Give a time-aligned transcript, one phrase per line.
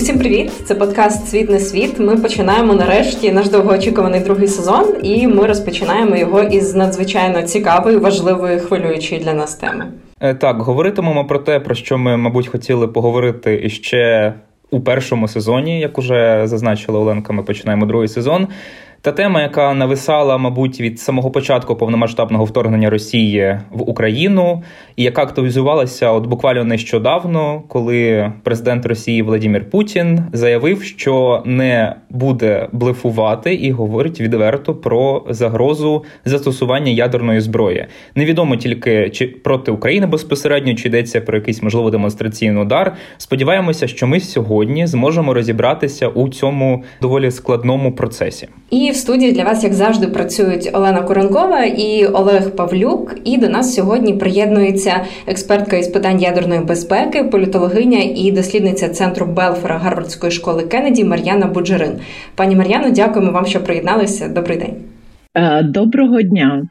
[0.00, 0.52] Усім привіт!
[0.64, 1.98] Це подкаст Світ не світ.
[1.98, 8.58] Ми починаємо нарешті наш довгоочікуваний другий сезон, і ми розпочинаємо його із надзвичайно цікавої, важливої,
[8.58, 9.86] хвилюючої для нас теми.
[10.20, 14.34] Е, так, говоритимемо про те, про що ми, мабуть, хотіли поговорити ще
[14.70, 17.32] у першому сезоні, як уже зазначила Оленка.
[17.32, 18.48] Ми починаємо другий сезон.
[19.02, 24.62] Та тема, яка нависала, мабуть, від самого початку повномасштабного вторгнення Росії в Україну,
[24.96, 32.68] і яка актуалізувалася от буквально нещодавно, коли президент Росії Владимир Путін заявив, що не буде
[32.72, 37.86] блефувати і говорить відверто про загрозу застосування ядерної зброї.
[38.14, 42.96] Невідомо тільки чи проти України безпосередньо, чи йдеться про якийсь можливо демонстраційний удар.
[43.16, 48.48] Сподіваємося, що ми сьогодні зможемо розібратися у цьому доволі складному процесі.
[48.70, 53.14] І в студії для вас, як завжди, працюють Олена Куренкова і Олег Павлюк.
[53.24, 59.78] І до нас сьогодні приєднується експертка із питань ядерної безпеки, політологиня і дослідниця центру Белфора
[59.78, 61.92] Гарвардської школи Кеннеді Мар'яна Буджерин.
[62.34, 64.28] Пані Мар'яно, дякуємо вам, що приєдналися.
[64.28, 64.74] Добрий день.
[65.34, 66.62] Е, доброго дня.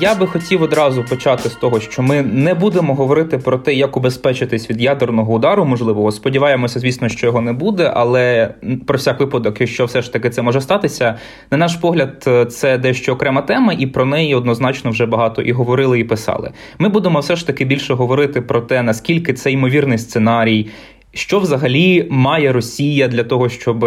[0.00, 3.96] Я би хотів одразу почати з того, що ми не будемо говорити про те, як
[3.96, 5.64] убезпечитись від ядерного удару.
[5.64, 8.54] Можливо, сподіваємося, звісно, що його не буде, але
[8.86, 11.18] про всяк випадок, якщо все ж таки це може статися,
[11.50, 16.00] на наш погляд, це дещо окрема тема, і про неї однозначно вже багато і говорили,
[16.00, 16.50] і писали.
[16.78, 20.70] Ми будемо все ж таки більше говорити про те, наскільки це ймовірний сценарій.
[21.12, 23.86] Що взагалі має Росія для того, щоб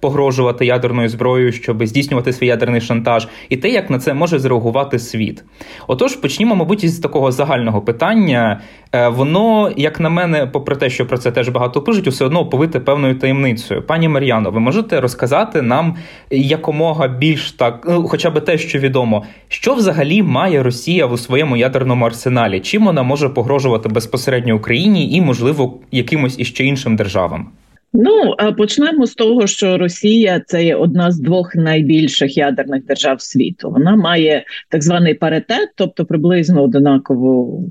[0.00, 4.98] погрожувати ядерною зброєю, щоб здійснювати свій ядерний шантаж, і те, як на це може зреагувати
[4.98, 5.44] світ?
[5.86, 8.60] Отож, почнімо, мабуть, із такого загального питання.
[8.94, 12.40] Е, воно, як на мене, попри те, що про це теж багато пишуть, усе одно
[12.40, 13.82] оповите певною таємницею.
[13.82, 15.96] Пані Мар'яно, ви можете розказати нам
[16.30, 21.56] якомога більш так, ну, хоча б те, що відомо, що взагалі має Росія у своєму
[21.56, 22.60] ядерному арсеналі?
[22.60, 27.52] Чим вона може погрожувати безпосередньо Україні і, можливо, якимось іще ще іншим державам?
[27.96, 33.70] Ну почнемо з того, що Росія це є одна з двох найбільших ядерних держав світу.
[33.70, 37.64] Вона має так званий паритет, тобто приблизно одинакову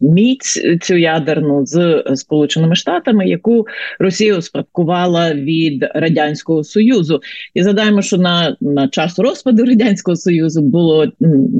[0.00, 3.66] міць цю ядерну з Сполученими Штатами, яку
[3.98, 7.20] Росія успадкувала від радянського союзу.
[7.54, 11.12] І задаємо, що на на час розпаду радянського союзу було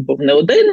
[0.07, 0.67] був не один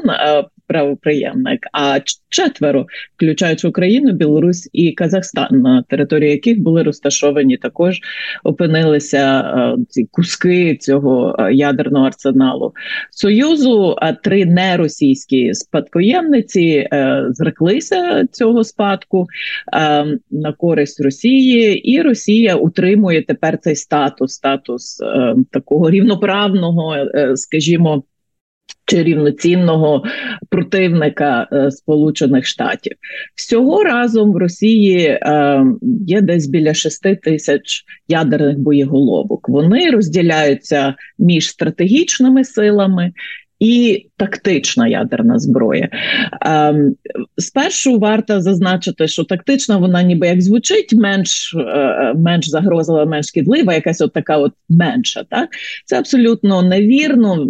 [0.67, 2.85] правоприємник, а четверо,
[3.15, 7.99] включаючи Україну, Білорусь і Казахстан, на території яких були розташовані, також
[8.43, 12.73] опинилися е, ці куски цього е, ядерного арсеналу
[13.11, 13.95] союзу.
[13.97, 19.27] А три неросійські спадкоємниці е, зреклися цього спадку
[20.31, 24.99] на користь Росії, і Росія утримує тепер цей статус, статус
[25.51, 26.95] такого рівноправного,
[27.35, 28.03] скажімо
[28.85, 30.03] чи рівноцінного
[30.49, 32.93] противника е, Сполучених Штатів
[33.35, 35.63] всього разом в Росії е,
[36.07, 39.49] є десь біля 6 тисяч ядерних боєголовок.
[39.49, 43.11] Вони розділяються між стратегічними силами
[43.63, 45.89] і тактична ядерна зброя.
[46.41, 46.95] Ем,
[47.37, 53.73] Спершу варто зазначити, що тактична вона ніби як звучить менш е, менш загрозлива, менш шкідлива,
[53.73, 55.23] якась от така от менша.
[55.29, 55.49] Так?
[55.85, 57.47] Це абсолютно невірно.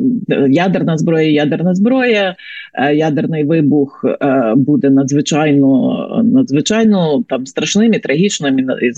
[0.49, 2.35] Ядерна зброя, ядерна зброя,
[2.73, 8.91] е, ядерний вибух е, буде надзвичайно надзвичайно там страшним і трагічним і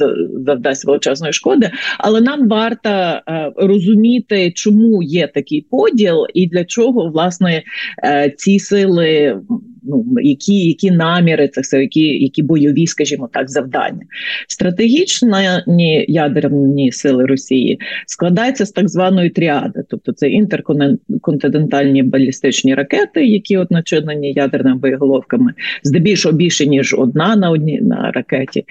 [0.46, 1.72] завдасть величезної шкоди.
[2.00, 3.22] Але нам варто е,
[3.56, 7.64] розуміти, чому є такий поділ і для чого власне
[8.04, 9.40] Е, ці сили,
[9.84, 14.02] ну які які наміри цих сил, які які бойові, скажімо так, завдання.
[14.48, 23.58] Стратегічні ядерні сили Росії складаються з так званої тріади, тобто це інтерконтинентальні балістичні ракети, які
[23.58, 28.64] от начинені ядерними боєголовками, здебільшого більше ніж одна на одній на ракеті.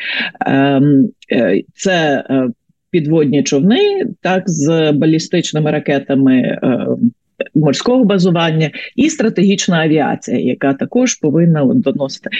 [0.47, 2.49] Ем, е, це е,
[2.91, 6.59] Підводні човни, так з балістичними ракетами
[7.55, 12.31] морського базування і стратегічна авіація, яка також повинна доносити.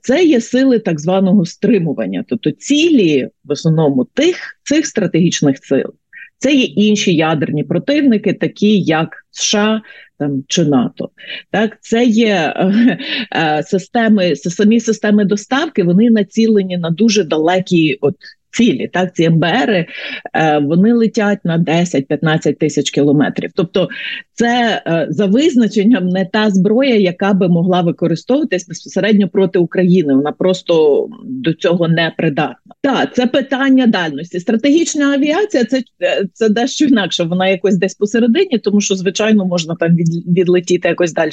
[0.00, 5.94] Це є сили так званого стримування, тобто цілі в основному тих цих стратегічних сил.
[6.38, 9.82] Це є інші ядерні противники, такі як США
[10.18, 11.10] там чи НАТО.
[11.50, 12.98] Так, це є е,
[13.36, 15.82] е, системи, самі системи доставки.
[15.82, 18.14] Вони націлені на дуже далекі от
[18.50, 18.88] цілі.
[18.92, 19.86] Так, ці МБРи
[20.34, 23.50] е, вони летять на 10-15 тисяч кілометрів.
[23.54, 23.88] Тобто,
[24.32, 30.14] це е, за визначенням не та зброя, яка би могла використовуватись безпосередньо проти України.
[30.14, 32.74] Вона просто до цього не придатна.
[32.82, 34.40] Так, це питання дальності.
[34.40, 37.24] Стратегічна авіація це е, це дещо інакше.
[37.24, 41.30] Вона якось десь посередині, тому що звичайно можна там від, відлетіти якось далі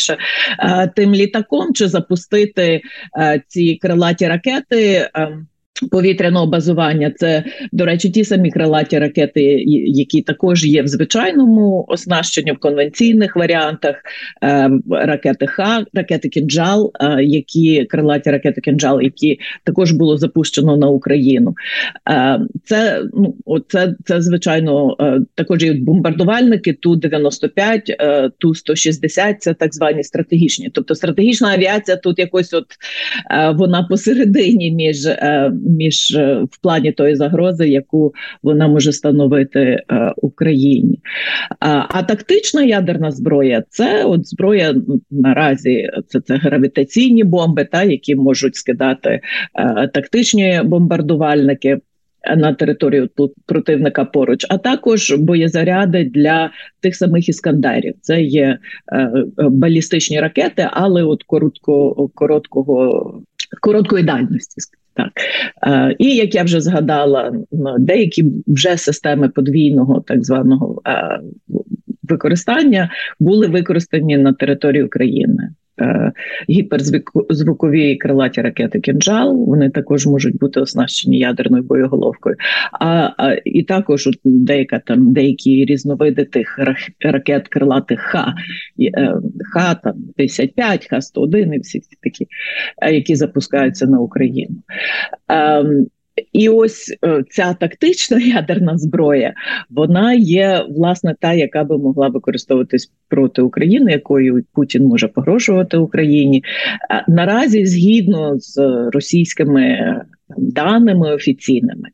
[0.95, 2.81] тим літаком чи запустити
[3.47, 5.09] ці крилаті ракети.
[5.91, 12.51] Повітряного базування це, до речі, ті самі крилаті ракети, які також є в звичайному оснащенні
[12.51, 13.95] в конвенційних варіантах.
[14.43, 20.87] Е, ракети Х, ракети Кінджал, е, які крилаті ракети Кінджал, які також було запущено на
[20.87, 21.53] Україну.
[22.09, 23.35] Е, це ну
[23.67, 24.97] це, це звичайно
[25.35, 26.73] також і бомбардувальники.
[26.73, 27.97] Ту 95
[28.37, 30.69] ту 160 Це так звані стратегічні.
[30.73, 32.65] Тобто стратегічна авіація тут якось от
[33.55, 35.07] вона посередині між
[35.73, 39.83] між е, в плані тої загрози, яку вона може становити е,
[40.17, 40.99] Україні.
[41.59, 44.75] А тактична ядерна зброя це от зброя
[45.11, 49.09] наразі це це гравітаційні бомби, та які можуть скидати
[49.55, 51.77] е, тактичні бомбардувальники.
[52.37, 53.09] На територію
[53.45, 57.93] противника поруч, а також боєзаряди для тих самих іскандерів.
[58.01, 58.57] Це є
[58.93, 63.21] е, балістичні ракети, але от коротко, короткого
[63.61, 64.61] короткої дальності.
[64.95, 65.11] Так
[65.67, 67.33] е, і як я вже згадала,
[67.79, 71.19] деякі вже системи подвійного так званого е,
[72.03, 75.49] використання були використані на території України.
[75.81, 76.11] Е,
[76.49, 82.35] гіперзвукові крилаті ракети «Кінжал», Вони також можуть бути оснащені ядерною боєголовкою.
[82.71, 86.59] А, а і також деяка там деякі різновиди тих
[86.99, 88.33] ракет крилатих Х,
[88.79, 89.13] е,
[89.53, 92.27] Х там 55, Х 101 і всі такі,
[92.81, 94.55] е, які запускаються на Україну.
[96.33, 99.33] І ось е, ця тактична ядерна зброя,
[99.69, 106.43] вона є власне та, яка би могла використовуватись проти України, якою Путін може погрожувати Україні.
[107.07, 108.57] Наразі, згідно з
[108.93, 109.95] російськими
[110.37, 111.89] даними офіційними,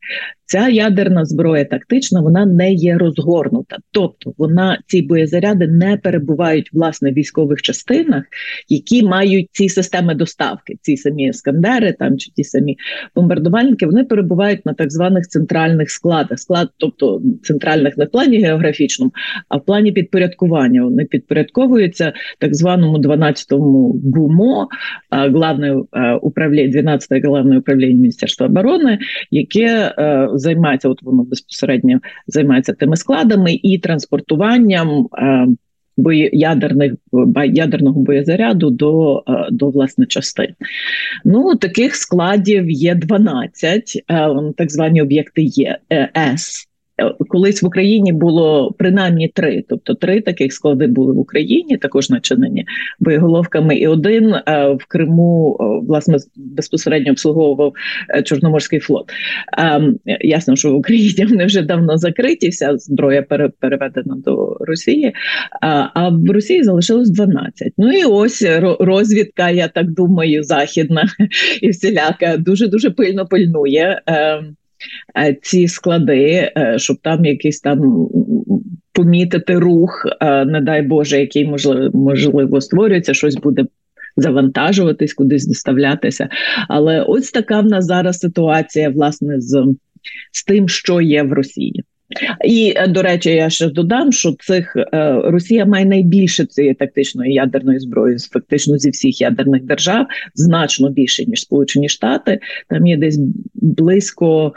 [0.50, 7.10] Ця ядерна зброя тактична вона не є розгорнута, тобто вона ці боєзаряди не перебувають власне
[7.10, 8.24] в військових частинах,
[8.68, 12.76] які мають ці системи доставки, ці самі ескандери, там чи ті самі
[13.14, 13.86] бомбардувальники.
[13.86, 19.12] Вони перебувають на так званих центральних складах, склад, тобто центральних не в плані географічному,
[19.48, 20.84] а в плані підпорядкування.
[20.84, 24.68] Вони підпорядковуються так званому 12-му ГУМО,
[25.10, 25.74] главне
[26.22, 28.98] управління 12-те головне управління Міністерства оборони,
[29.30, 35.46] яке е, займається, от воно безпосередньо займається тими складами і транспортуванням е,
[36.32, 36.92] ядерних
[37.46, 40.54] ядерного боєзаряду до е, до власне частин.
[41.24, 45.78] Ну таких складів є 12, е, так звані об'єкти є
[46.36, 46.69] С
[47.28, 52.64] колись в Україні було принаймні три, тобто три таких склади були в Україні, також начинені
[53.00, 54.42] боєголовками, і один е,
[54.80, 55.56] в Криму
[55.88, 57.72] власне безпосередньо обслуговував
[58.14, 59.10] е, Чорноморський флот.
[59.58, 63.22] Ем, ясно, що в Україні вони вже давно закриті, вся зброя
[63.60, 65.12] переведена до Росії,
[65.94, 67.72] а в Росії залишилось 12.
[67.78, 68.46] Ну і ось
[68.80, 71.04] розвідка, я так думаю, західна
[71.62, 74.02] і всіляка дуже дуже пильно пильнує.
[75.18, 78.08] Е, ці склади, е, щоб там якийсь там
[78.92, 83.64] помітити рух, е, не дай Боже, який можливо можливо створюється, щось буде.
[84.16, 86.28] Завантажуватись, кудись доставлятися.
[86.68, 89.64] Але ось така в нас зараз ситуація, власне, з
[90.32, 91.84] з тим, що є в Росії.
[92.44, 97.34] І е, до речі, я ще додам, що цих е, Росія має найбільше цієї тактичної
[97.34, 102.38] ядерної зброї, фактично зі всіх ядерних держав, значно більше ніж Сполучені Штати.
[102.68, 103.18] Там є десь
[103.54, 104.52] близько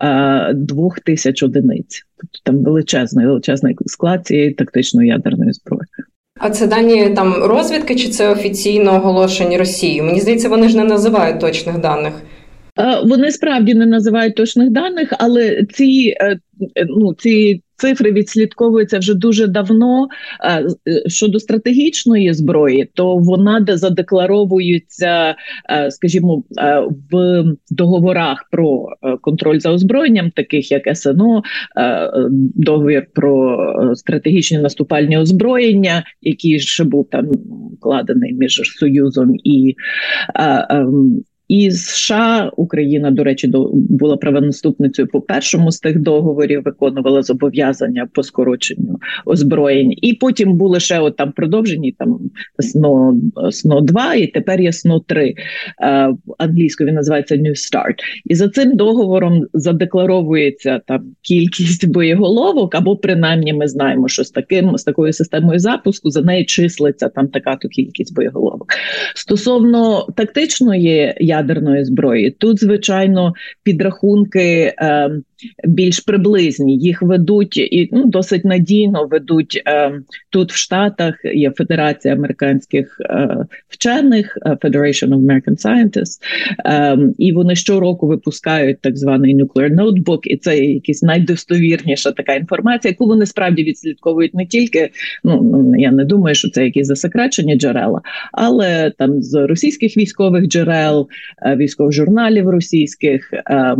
[0.00, 2.02] е, двох тисяч одиниць.
[2.16, 5.82] Тобто там величезний величезний склад цієї тактичної ядерної зброї.
[6.38, 10.04] А це дані там розвідки, чи це офіційно оголошені Росією?
[10.04, 12.12] Мені здається, вони ж не називають точних даних.
[12.78, 16.38] Е, вони справді не називають точних даних, але ці е,
[16.88, 20.08] ну ці цифри відслідковуються вже дуже давно.
[20.44, 20.64] Е,
[21.06, 25.34] щодо стратегічної зброї, то вона де задекларовується,
[25.90, 26.42] скажімо,
[27.12, 28.86] в договорах про
[29.20, 31.42] контроль за озброєнням, таких як СНО,
[32.54, 33.58] договір про
[33.94, 37.30] стратегічні наступальні озброєння, який ще був там
[37.78, 39.74] вкладений між Союзом і
[40.70, 48.08] ем, і США Україна, до речі, була правонаступницею по першому з тих договорів, виконувала зобов'язання
[48.12, 52.18] по скороченню озброєнь, і потім були ще от там продовжені там
[52.58, 53.14] СНО,
[53.50, 55.34] СНО 2 і тепер є СНО 3
[55.82, 57.94] е, англійською він називається New Start.
[58.24, 64.78] І за цим договором задекларовується там кількість боєголовок, або принаймні ми знаємо, що з таким
[64.78, 68.66] з такою системою запуску за неї числиться там така то кількість боєголовок.
[69.14, 74.74] Стосовно тактичної ядерної зброї, тут звичайно підрахунки.
[74.78, 75.10] Е,
[75.64, 76.78] більш приблизні.
[76.78, 79.92] Їх ведуть і ну, досить надійно ведуть е,
[80.30, 81.14] тут в Штатах.
[81.24, 83.36] Є Федерація американських е,
[83.68, 86.20] вчених е, Federation of American Scientists,
[86.66, 92.90] е, і вони щороку випускають так званий Nuclear Notebook, і це якась найдостовірніша така інформація,
[92.90, 94.90] яку вони справді відслідковують не тільки.
[95.24, 98.00] Ну, я не думаю, що це якісь засекречені джерела,
[98.32, 101.08] але там з російських військових джерел,
[101.46, 103.76] е, військових журналів російських е,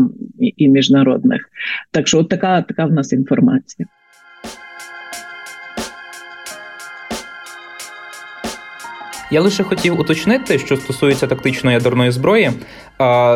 [0.57, 1.51] і міжнародних.
[1.91, 3.87] Так що, от така, така в нас інформація.
[9.31, 12.53] Я лише хотів уточнити, що стосується тактичної ядерної зброї.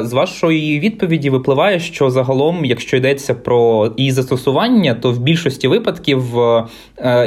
[0.02, 6.38] З вашої відповіді випливає, що загалом, якщо йдеться про її застосування, то в більшості випадків
[6.38, 6.64] е,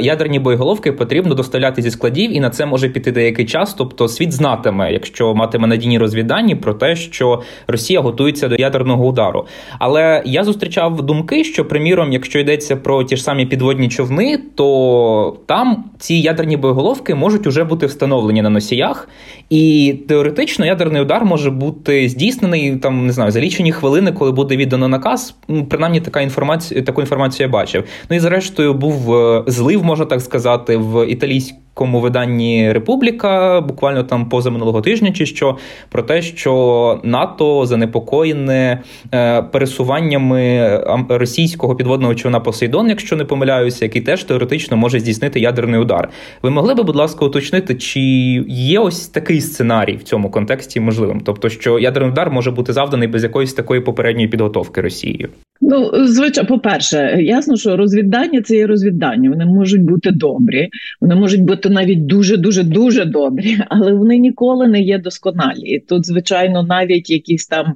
[0.02, 3.74] ядерні боєголовки потрібно доставляти зі складів, і на це може піти деякий час.
[3.74, 9.46] Тобто світ знатиме, якщо матиме надійні розвіддані про те, що Росія готується до ядерного удару.
[9.78, 15.36] Але я зустрічав думки, що, приміром, якщо йдеться про ті ж самі підводні човни, то
[15.46, 19.08] там ці ядерні боєголовки можуть уже бути встановлені на носіях,
[19.50, 22.23] і теоретично ядерний удар може бути здійснений
[22.82, 25.34] там, не знаю, за лічені хвилини, коли буде віддано наказ.
[25.68, 27.84] Принаймні, така інформація, таку інформацію я бачив.
[28.10, 34.02] Ну і зрештою був е, злив, можна так сказати, в італійській кому виданні Републіка буквально
[34.02, 35.56] там поза минулого тижня, чи що
[35.88, 38.82] про те, що НАТО занепокоєне
[39.14, 45.80] е, пересуваннями російського підводного човна Посейдон, якщо не помиляюся, який теж теоретично може здійснити ядерний
[45.80, 46.08] удар.
[46.42, 48.00] Ви могли би, будь ласка, уточнити, чи
[48.48, 53.08] є ось такий сценарій в цьому контексті можливим, тобто що ядерний удар може бути завданий
[53.08, 55.28] без якоїсь такої попередньої підготовки Росією?
[55.60, 59.30] Ну, звичайно, по-перше, ясно, що розвіддання це є розвіддання.
[59.30, 60.68] Вони можуть бути добрі,
[61.00, 65.60] вони можуть бути навіть дуже дуже дуже добрі, але вони ніколи не є досконалі.
[65.60, 67.74] І Тут, звичайно, навіть якісь там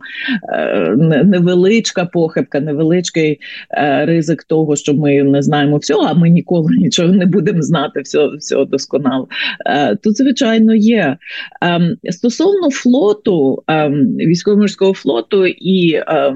[0.53, 0.95] е,
[1.25, 7.09] невеличка похибка, невеличкий е, ризик того, що ми не знаємо всього, а ми ніколи нічого
[7.09, 9.29] не будемо знати всього, всього досконало.
[9.67, 11.17] Е, тут, звичайно, є.
[11.63, 16.35] Е, стосовно флоту, е, військово-морського флоту і, е,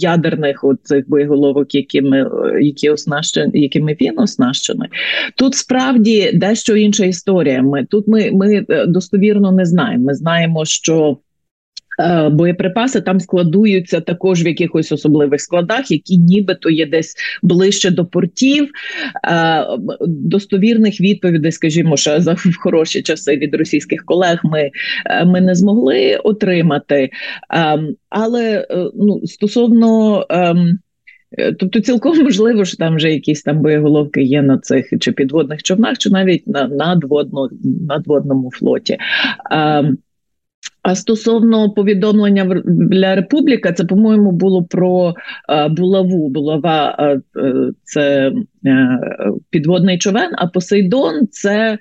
[0.00, 4.88] ядерних цих боєголовок, якими які оснащені, якими він оснащений.
[5.36, 7.62] Тут справді дещо інша історія.
[7.62, 10.04] Ми тут ми, ми е, достовірно не знаємо.
[10.04, 11.18] Ми знаємо, що.
[12.00, 18.04] Е, боєприпаси там складуються також в якихось особливих складах, які нібито є десь ближче до
[18.04, 18.70] портів.
[19.24, 19.66] Е,
[20.06, 24.70] достовірних відповідей, скажімо, ще за хороші часи від російських колег ми
[25.26, 27.10] ми не змогли отримати.
[27.50, 30.26] Ем, але ну, стосовно.
[30.30, 30.78] Ем,
[31.58, 35.98] тобто цілком можливо, що там вже якісь там боєголовки є на цих чи підводних човнах,
[35.98, 37.48] чи навіть на надводно,
[37.88, 38.98] надводному флоті.
[40.88, 45.14] А стосовно повідомлення для Републіка, це по-моєму було про
[45.48, 46.28] е, булаву.
[46.28, 48.32] Булава е, е, це
[49.50, 51.78] підводний човен, а Посейдон це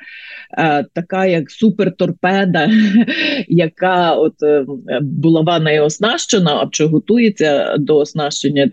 [0.93, 2.69] така як суперторпеда,
[3.47, 4.65] яка от е,
[5.01, 8.71] булава нею оснащена, чи готується до оснащення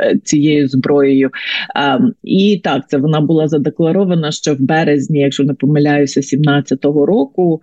[0.00, 1.30] е, цією зброєю.
[2.22, 7.60] І так, це вона була задекларована ще в березні, якщо не помиляюся, 17-го року,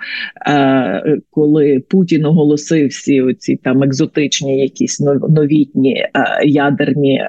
[1.29, 6.05] коли Путін оголосив всі оці там екзотичні, якісь новітні
[6.46, 7.22] ядерні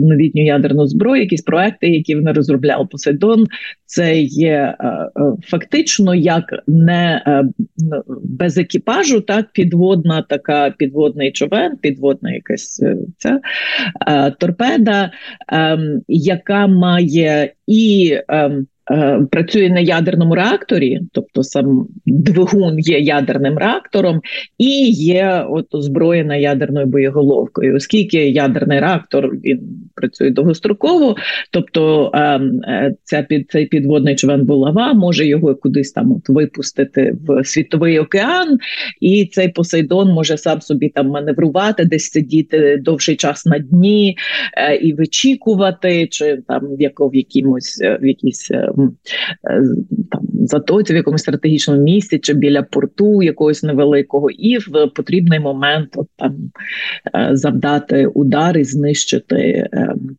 [0.00, 3.46] новітню ядерну зброю, якісь проекти, які вони розробляли Посейдон.
[3.86, 4.96] Це є е, е,
[5.42, 7.42] фактично як не е,
[8.22, 12.82] без екіпажу, так підводна така підводний човен, підводна якась
[13.18, 13.40] ця
[14.38, 15.10] торпеда,
[15.52, 18.66] ем, яка має і ем,
[19.30, 24.20] працює на ядерному реакторі, тобто сам двигун є ядерним реактором,
[24.58, 29.60] і є от озброєна ядерною боєголовкою, оскільки ядерний реактор він
[29.94, 31.16] працює довгостроково,
[31.50, 37.14] тобто е, е, ця під цей підводний човен булава може його кудись там от випустити
[37.26, 38.58] в світовий океан,
[39.00, 44.16] і цей Посейдон може сам собі там маневрувати, десь сидіти довший час на дні
[44.80, 48.50] і вичікувати, чи там в якомусь в якійсь
[50.10, 55.88] там затоці в якомусь стратегічному місці чи біля порту якогось невеликого, і в потрібний момент
[55.96, 56.36] от, там
[57.32, 59.68] завдати удар і знищити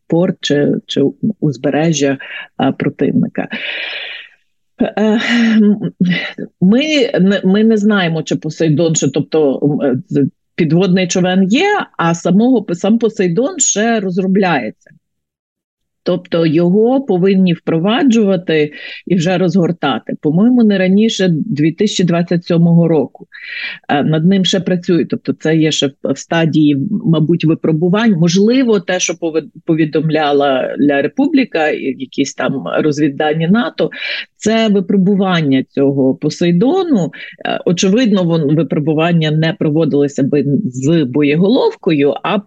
[0.08, 1.02] порт чи, чи
[1.40, 2.18] узбережжя
[2.78, 3.48] противника.
[4.80, 5.20] Е,
[6.60, 6.82] ми
[7.44, 9.60] ми не знаємо, чи Посейдон, чи тобто
[10.54, 14.90] підводний човен є, а самого сам Посейдон ще розробляється.
[16.02, 18.72] Тобто його повинні впроваджувати
[19.06, 20.12] і вже розгортати.
[20.20, 23.26] По-моєму, не раніше 2027 року.
[23.88, 25.08] Е, над ним ще працюють.
[25.08, 28.12] Тобто, це є ще в стадії, мабуть, випробувань.
[28.12, 29.14] Можливо, те, що
[29.64, 33.90] повідомляла Ля Републіка, якісь там розвіддані НАТО,
[34.36, 37.10] це випробування цього Посейдону.
[37.46, 42.38] Е, очевидно, вон випробування не проводилися би з боєголовкою, а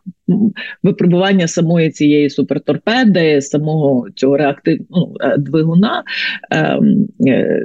[0.83, 6.03] випробування самої цієї суперторпеди, самого цього реактивного ну, е, двигуна
[6.51, 7.61] ем, е,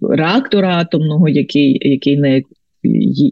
[0.00, 2.42] реактора атомного, який який не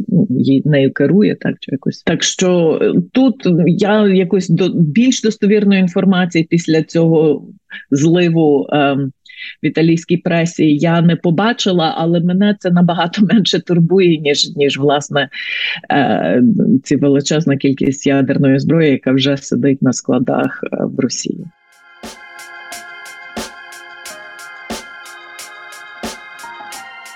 [0.08, 0.26] ну,
[0.64, 2.02] нею керує, так чи якось.
[2.02, 2.80] Так що
[3.12, 3.34] тут
[3.66, 7.48] я якось до більш достовірної інформації після цього
[7.90, 9.12] зливу ем,
[9.62, 15.28] в італійській пресі я не побачила, але мене це набагато менше турбує, ніж ніж власне
[15.90, 16.42] е,
[16.84, 21.44] ці величезна кількість ядерної зброї, яка вже сидить на складах е, в Росії.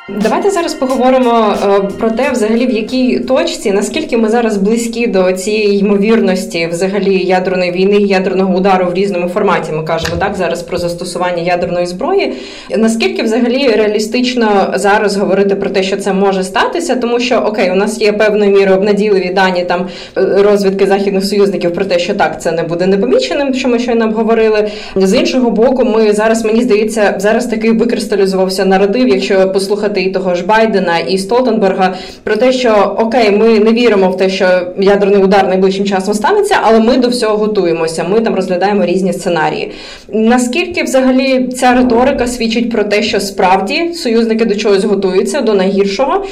[0.08, 5.32] Давайте зараз поговоримо е, про те, взагалі в якій точці, наскільки ми зараз близькі до
[5.32, 9.72] цієї ймовірності, взагалі ядерної війни, ядерного удару в різному форматі.
[9.72, 12.32] Ми кажемо так зараз про застосування ядерної зброї.
[12.76, 17.74] Наскільки взагалі реалістично зараз говорити про те, що це може статися, тому що окей, у
[17.74, 22.42] нас є певною мірою обнадійливі дані там е, розвідки західних союзників про те, що так
[22.42, 24.68] це не буде непоміченим, що ми щойно обговорили.
[24.96, 30.34] З іншого боку, ми зараз мені здається, зараз таки викристалізувався наратив, якщо послухати і того
[30.34, 31.94] ж Байдена і Столтенберга
[32.24, 34.46] про те, що окей, ми не віримо в те, що
[34.78, 38.04] ядерний удар найближчим часом станеться, але ми до всього готуємося.
[38.04, 39.70] Ми там розглядаємо різні сценарії.
[40.08, 46.24] Наскільки взагалі ця риторика свідчить про те, що справді союзники до чогось готуються до найгіршого?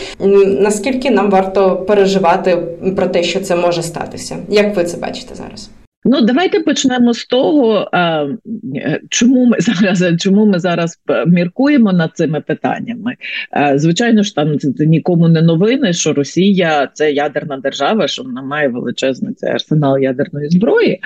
[0.60, 2.58] Наскільки нам варто переживати
[2.96, 4.36] про те, що це може статися?
[4.48, 5.70] Як ви це бачите зараз?
[6.04, 7.90] Ну, давайте почнемо з того,
[9.08, 13.14] чому ми зараз чому ми зараз міркуємо над цими питаннями.
[13.74, 18.68] Звичайно ж, там це нікому не новини, що Росія це ядерна держава, що вона має
[18.68, 21.00] величезний цей арсенал ядерної зброї.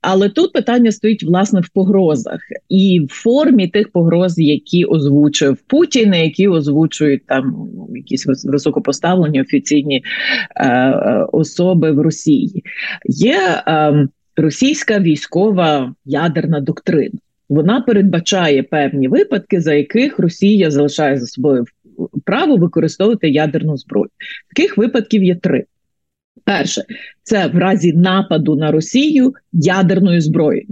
[0.00, 6.14] Але тут питання стоїть власне в погрозах і в формі тих погроз, які озвучив Путін,
[6.14, 10.02] які озвучують там якісь високопоставлені офіційні
[10.56, 10.92] е,
[11.32, 12.64] особи в Росії.
[13.06, 13.67] Є е,
[14.36, 17.18] російська військова ядерна доктрина.
[17.48, 21.64] Вона передбачає певні випадки, за яких Росія залишає за собою
[22.24, 24.10] право використовувати ядерну зброю.
[24.54, 25.64] Таких випадків є три.
[26.44, 26.84] Перше,
[27.22, 30.66] це в разі нападу на Росію ядерною зброєю.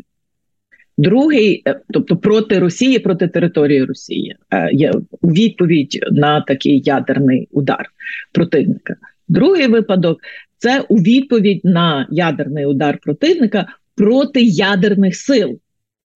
[0.98, 7.86] Другий, е, тобто проти Росії, проти території Росії, е, є відповідь на такий ядерний удар
[8.32, 8.96] противника.
[9.28, 10.18] Другий випадок
[10.58, 15.58] це у відповідь на ядерний удар противника проти ядерних сил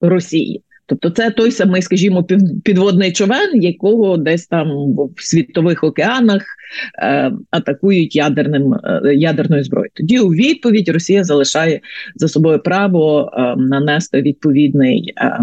[0.00, 0.62] Росії.
[0.90, 2.26] Тобто, це той самий, скажімо,
[2.64, 4.68] підводний човен, якого десь там
[5.16, 6.42] в світових океанах
[7.02, 9.90] е, атакують ядерним е, ядерною зброєю.
[9.94, 11.80] Тоді у відповідь Росія залишає
[12.14, 15.14] за собою право е, нанести відповідний.
[15.16, 15.40] Е,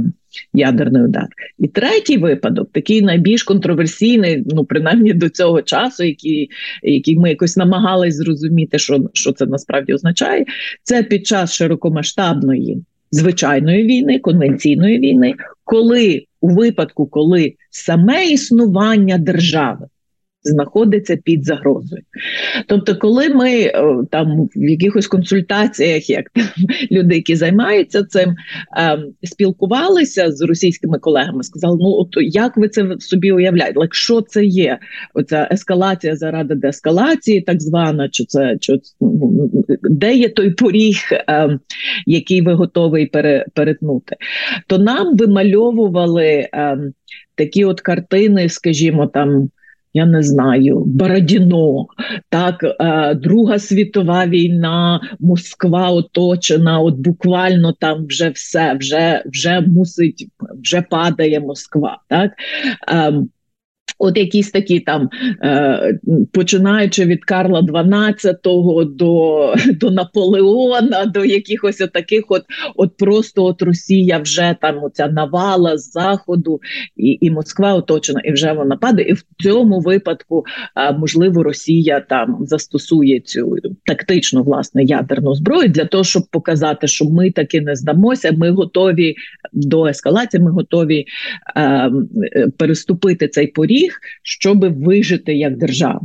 [0.53, 1.27] Ядерний удар.
[1.59, 6.49] І третій випадок, такий найбільш контроверсійний, ну принаймні до цього часу, який
[6.83, 10.45] який ми якось намагались зрозуміти, що що це насправді означає,
[10.83, 19.87] це під час широкомасштабної звичайної війни, конвенційної війни, коли у випадку, коли саме існування держави
[20.47, 22.01] знаходиться під загрозою.
[22.67, 23.73] Тобто, коли ми е,
[24.11, 26.45] там в якихось консультаціях, як там,
[26.91, 28.35] люди, які займаються цим,
[28.77, 33.79] ем, спілкувалися з російськими колегами, сказали: ну от як ви це собі уявляєте?
[33.79, 34.79] Like, що це є?
[35.13, 38.79] Оця ескалація заради деескалації, так звана, чи це чи,
[39.81, 40.95] де є той поріг,
[41.27, 41.59] ем,
[42.05, 44.15] який ви готовий пере, перетнути?
[44.67, 46.93] То нам вимальовували ем,
[47.35, 49.49] такі от картини, скажімо, там
[49.97, 51.85] я не знаю, Бородіно,
[52.29, 60.27] так, е, Друга світова війна, Москва оточена, от буквально там вже все, вже вже мусить,
[60.63, 61.97] вже падає Москва.
[62.09, 62.31] так.
[63.99, 65.09] От якісь такі там,
[65.43, 65.99] е,
[66.33, 72.43] починаючи від Карла XII до до Наполеона, до якихось таких, от
[72.75, 76.59] от просто от Росія вже там оця навала з заходу,
[76.97, 79.09] і і Москва оточена, і вже вона падає.
[79.09, 83.55] І в цьому випадку е, можливо Росія там застосує цю
[83.85, 88.31] тактичну власне ядерну зброю для того, щоб показати, що ми таки не здамося.
[88.31, 89.15] Ми готові
[89.53, 91.05] до ескалації, ми готові
[91.57, 91.91] е,
[92.57, 96.01] переступити цей поріг всіх, щоб вижити як держава.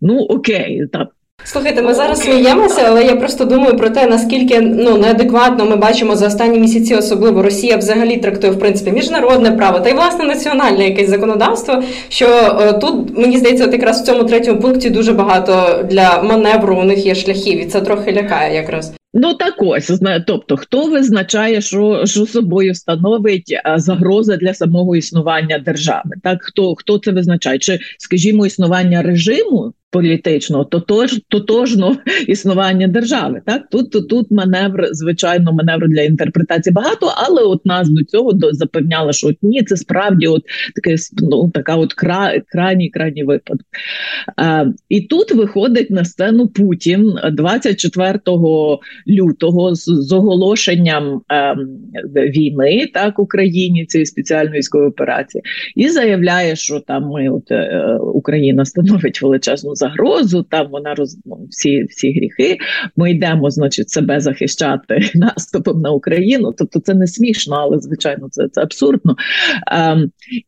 [0.00, 1.08] Ну окей, так.
[1.44, 6.16] Слухайте, ми зараз сміємося, але я просто думаю про те, наскільки ну неадекватно ми бачимо
[6.16, 10.84] за останні місяці, особливо Росія взагалі трактує в принципі міжнародне право та й власне національне
[10.84, 11.82] якесь законодавство.
[12.08, 16.76] Що е, тут мені здається, от якраз в цьому третьому пункті дуже багато для маневру
[16.76, 18.94] у них є шляхів, і це трохи лякає якраз.
[19.16, 26.10] Ну так ось тобто, хто визначає, що що собою становить загроза для самого існування держави?
[26.22, 27.58] Так хто хто це визначає?
[27.58, 31.96] Чи скажімо, існування режиму політичного, тотож, тотожно
[32.28, 33.42] існування держави.
[33.46, 38.32] Так тут тут, тут маневр, звичайно, маневр для інтерпретації багато, але от нас до цього
[38.32, 40.42] до запевняли, що от ні, це справді от
[40.74, 43.66] таке ну, така от кра, крайній крайній випадок.
[44.36, 48.18] А, І тут виходить на сцену Путін 24
[49.08, 51.68] лютого з, з оголошенням ем,
[52.14, 55.42] війни так Україні цієї спеціальної військової операції,
[55.76, 61.46] і заявляє, що там ми от е, Україна становить величезну загрозу, там вона роз ну,
[61.50, 62.58] всі всі гріхи.
[62.96, 66.54] Ми йдемо, значить, себе захищати наступом на Україну.
[66.58, 69.16] Тобто це не смішно, але звичайно це це абсурдно.
[69.66, 69.96] А,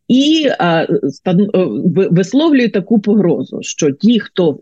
[0.08, 1.46] І а, стан,
[2.10, 4.58] висловлює таку погрозу, що ті, хто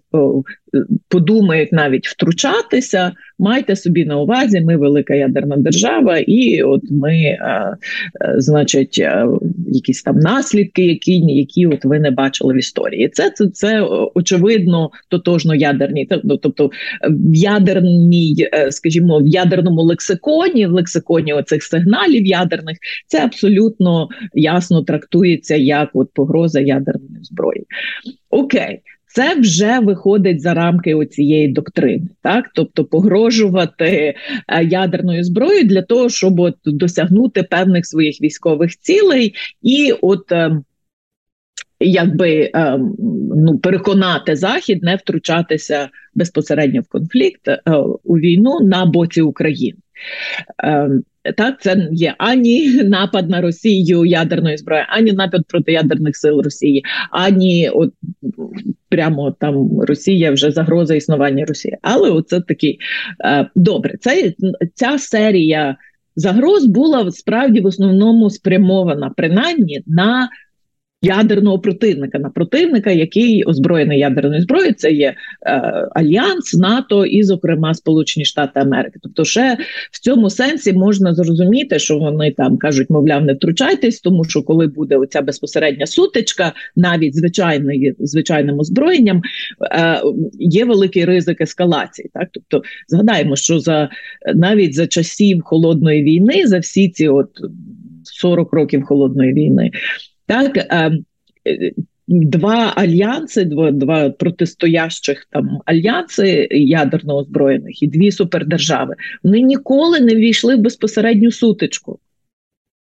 [1.08, 7.44] подумають навіть втручатися, майте собі на увазі, ми велика ядерна держава, і от ми, а,
[7.44, 7.76] а,
[8.40, 9.02] значить,
[9.66, 13.08] якісь там наслідки, які які от ви не бачили в історії.
[13.08, 13.80] Це це, це
[14.14, 16.70] очевидно тотожно ядерні, ну, тобто
[17.08, 24.82] в ядерній, е, скажімо, в ядерному лексиконі, в лексиконі оцих сигналів ядерних, це абсолютно ясно
[24.82, 27.64] трактується як от погроза ядерної зброї.
[28.30, 28.80] Окей
[29.14, 34.14] це вже виходить за рамки оцієї доктрини, так тобто погрожувати
[34.48, 40.60] е, ядерною зброєю для того, щоб от досягнути певних своїх військових цілей, і от е,
[41.80, 42.78] якби е,
[43.36, 47.48] ну переконати захід не втручатися безпосередньо в конфлікт
[48.04, 49.78] у війну на боці України.
[51.36, 56.84] Так, це є ані напад на Росію ядерної зброї, ані напад проти ядерних сил Росії,
[57.10, 57.92] ані от
[58.94, 61.76] прямо там Росія вже загроза існування Росії.
[61.82, 62.78] Але оце такий
[63.24, 63.94] е, добре.
[64.00, 64.32] Це
[64.74, 65.76] ця серія
[66.16, 70.28] загроз була справді в основному спрямована принаймні на
[71.04, 75.14] ядерного противника на противника, який озброєний ядерною зброєю, це є
[75.46, 75.50] е,
[75.94, 78.98] Альянс, НАТО і, зокрема, Сполучені Штати Америки.
[79.02, 79.56] Тобто, ще
[79.92, 84.66] в цьому сенсі можна зрозуміти, що вони там кажуть, мовляв, не втручайтесь, тому що коли
[84.66, 89.22] буде оця безпосередня сутичка, навіть звичайної звичайним озброєнням,
[89.72, 90.02] е,
[90.38, 92.10] є великий ризик ескалації.
[92.14, 93.88] Так, тобто, згадаємо, що за
[94.34, 97.30] навіть за часів холодної війни, за всі ці от
[98.04, 99.70] 40 років холодної війни.
[100.26, 100.92] Так, е,
[101.46, 101.72] е,
[102.08, 108.94] Два альянси, два два протистоящих там альянси ядерно озброєних і дві супердержави.
[109.22, 111.98] Вони ніколи не ввійшли в безпосередню сутичку.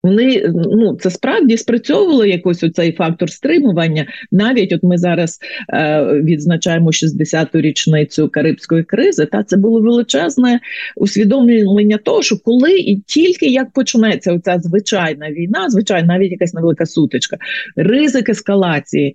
[0.04, 4.06] Вони ну це справді спрацьовувало якось оцей фактор стримування.
[4.32, 5.39] Навіть от ми зараз
[5.74, 9.26] е, відзначаємо 60-ту річницю карибської кризи.
[9.26, 10.60] Та це було величезне
[10.96, 16.86] усвідомлення того, що коли і тільки як почнеться оця звичайна війна, звичайна навіть якась невелика
[16.86, 17.38] сутичка,
[17.76, 19.13] ризик ескалації.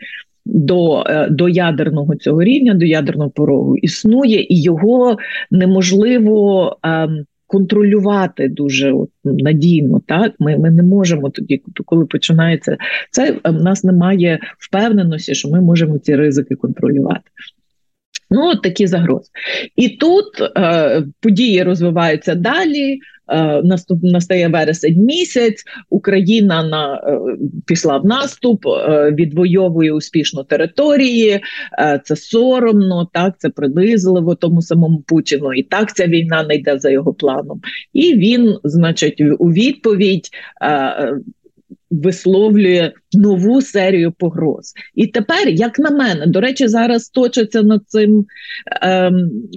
[0.50, 5.18] До е, до ядерного цього рівня, до ядерного порогу існує, і його
[5.50, 10.00] неможливо ем, контролювати дуже от, надійно.
[10.06, 12.76] Так, ми ми не можемо тоді, коли починається
[13.10, 13.40] це.
[13.44, 17.30] В нас немає впевненості, що ми можемо ці ризики контролювати.
[18.30, 19.30] Ну, от такі загрози.
[19.76, 22.98] І тут е, події розвиваються далі.
[23.28, 25.64] Е, наступ настає вересень місяць.
[25.90, 27.20] Україна на е,
[27.66, 31.40] пішла в наступ, е, відвоює успішно території.
[32.04, 35.52] Це соромно, так це принизливо тому самому Путіну.
[35.52, 37.60] І так ця війна не йде за його планом.
[37.92, 40.28] І він, значить, у відповідь
[41.90, 44.72] висловлює нову серію погроз.
[44.94, 48.26] І тепер, як на мене, до речі, зараз точаться над цим
[48.82, 49.10] е,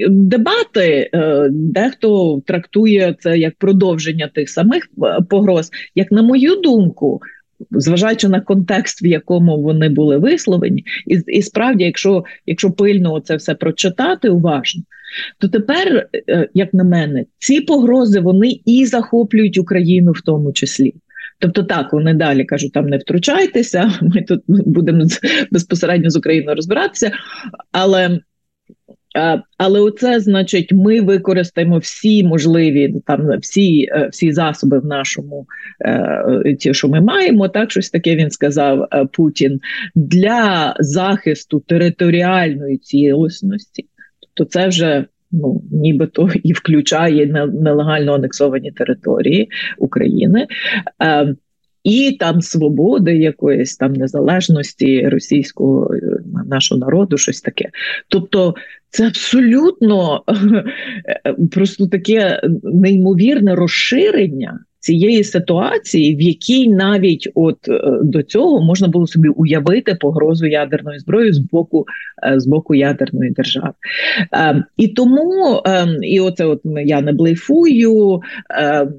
[0.09, 1.09] дебати.
[1.13, 5.69] Е, дехто трактує це як продовження тих самих е, погроз.
[5.95, 7.21] Як на мою думку,
[7.71, 13.35] зважаючи на контекст, в якому вони були висловлені, і і справді, якщо якщо пильно це
[13.35, 14.83] все прочитати уважно,
[15.39, 20.93] то тепер, е, як на мене, ці погрози вони і захоплюють Україну в тому числі.
[21.41, 25.05] Тобто, так вони далі кажуть, там не втручайтеся, ми тут будемо
[25.51, 27.11] безпосередньо з Україною розбиратися,
[27.71, 28.19] але
[29.57, 35.47] але оце значить, ми використаємо всі можливі там всі е, всі засоби в нашому
[35.85, 39.59] е, ті, що ми маємо, так щось таке він сказав е, Путін.
[39.95, 43.85] Для захисту територіальної цілісності.
[44.19, 50.47] Тобто, це вже ну нібито і включає нелегально анексовані території України.
[51.83, 55.91] І там свободи якоїсь там незалежності російського
[56.45, 57.69] нашого народу, щось таке.
[58.07, 58.55] Тобто
[58.89, 60.23] це абсолютно
[61.51, 69.07] просто таке неймовірне розширення цієї ситуації, в якій навіть от е, до цього можна було
[69.07, 71.85] собі уявити погрозу ядерної зброї з боку
[72.27, 73.73] е, з боку ядерної держави.
[74.31, 78.21] Ем, і тому ем, і оце от я не блейфую.
[78.49, 78.93] Ем,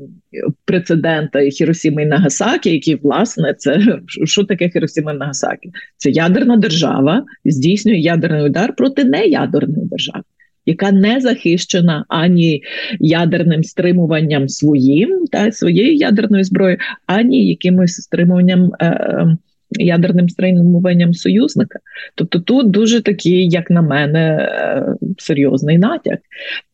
[0.65, 5.71] прецедента Хіросіми і Нагасакі, які власне це що таке Хіросіма і Нагасакі?
[5.97, 10.23] Це ядерна держава здійснює ядерний удар проти неядерної держави
[10.67, 12.63] яка не захищена ані
[13.01, 18.73] ядерним стримуванням своїм та своєю ядерною зброєю, ані якимось стримуванням.
[18.81, 19.37] Е, е,
[19.79, 21.79] Ядерним стримуванням союзника,
[22.15, 24.85] тобто тут дуже такий, як на мене, е,
[25.19, 26.21] серйозний натяк.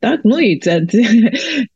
[0.00, 0.86] Так, ну і ці,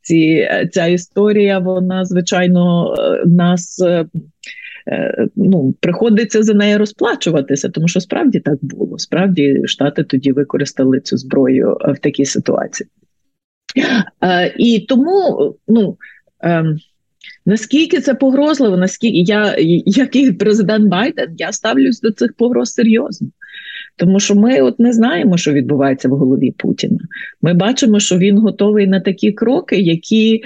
[0.01, 4.05] ці, ця історія, вона звичайно е, нас Е,
[5.37, 8.99] ну, приходиться за нею розплачуватися, тому що справді так було.
[8.99, 12.89] Справді Штати тоді використали цю зброю е, в такій ситуації.
[14.25, 15.97] Е, і тому, ну.
[16.41, 16.79] Ем,
[17.47, 19.55] наскільки це погрозливо, наскільки я,
[19.87, 23.29] як і президент Байден, я ставлюсь до цих погроз серйозно.
[23.97, 26.99] Тому що ми от не знаємо, що відбувається в голові Путіна.
[27.43, 30.43] Ми бачимо, що він готовий на такі кроки, які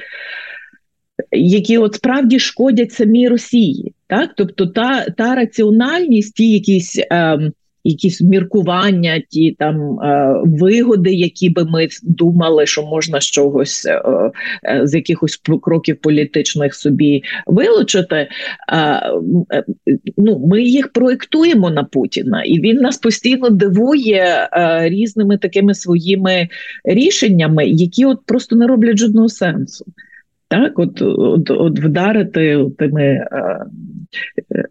[1.33, 3.94] які от справді шкодять самій Росії.
[4.09, 7.51] Так, тобто та та раціональність, ті якісь е,
[7.87, 14.03] якісь міркування, ті там е, вигоди, які би ми думали, що можна з чогось е,
[14.64, 18.16] е, з якихось кроків політичних собі вилучити.
[18.16, 18.29] Е,
[19.53, 19.64] е,
[20.16, 24.49] ну, Ми їх проєктуємо на Путіна, і він нас постійно дивує
[24.83, 26.49] різними такими своїми
[26.85, 29.87] рішеннями, які от просто не роблять жодного сенсу.
[30.48, 33.28] Так, от от, от вдарити тими е,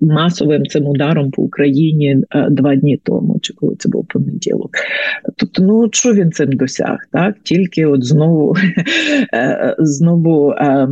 [0.01, 4.69] масовим цим ударом по Україні е, два дні тому, чи коли це був понеділок.
[5.37, 6.97] Тобто, ну що він цим досяг?
[7.11, 8.55] Так, тільки от знову
[9.33, 10.87] е, знову е,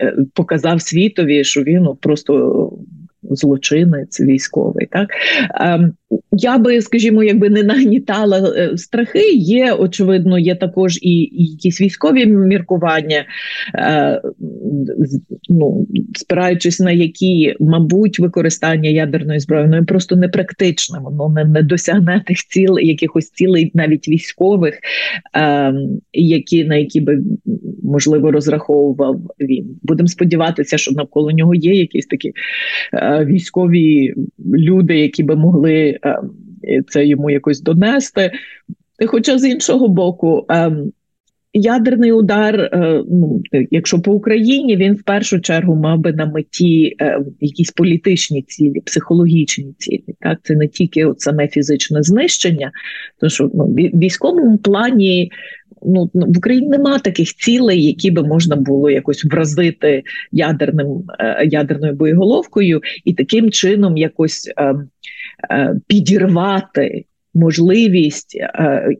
[0.00, 2.72] е, показав світові, що він от просто
[3.22, 4.86] злочинець військовий.
[4.86, 5.08] Так
[5.60, 5.92] ем,
[6.32, 9.32] я би, скажімо, якби не нагнітала е, страхи.
[9.32, 13.24] Є очевидно, є також і, і якісь військові міркування,
[13.74, 14.22] е,
[15.48, 22.22] ну спираючись на які, мабуть, використання ядерної зброї ну, просто непрактичним, воно не, не досягне
[22.26, 24.78] тих цілей, якихось цілей, навіть військових,
[25.36, 25.72] е,
[26.12, 27.22] які на які би
[27.82, 29.78] можливо розраховував він.
[29.82, 32.32] Будемо сподіватися, що навколо нього є якісь такі.
[32.94, 34.14] Е, військові
[34.54, 36.18] люди, які би могли е,
[36.88, 38.30] це йому якось донести.
[39.06, 40.72] Хоча з іншого боку, е,
[41.58, 46.96] ядерний удар, е, ну якщо по Україні, він в першу чергу мав би на меті
[47.40, 50.04] якісь політичні цілі, психологічні цілі.
[50.20, 52.72] Так, це не тільки от саме фізичне знищення,
[53.20, 55.30] тому що ну, в військовому плані
[55.86, 61.94] ну в Україні нема таких цілей, які би можна було якось вразити ядерним е, ядерною
[61.94, 64.74] боєголовкою, і таким чином якось е,
[65.50, 67.04] е, підірвати.
[67.34, 68.38] Можливість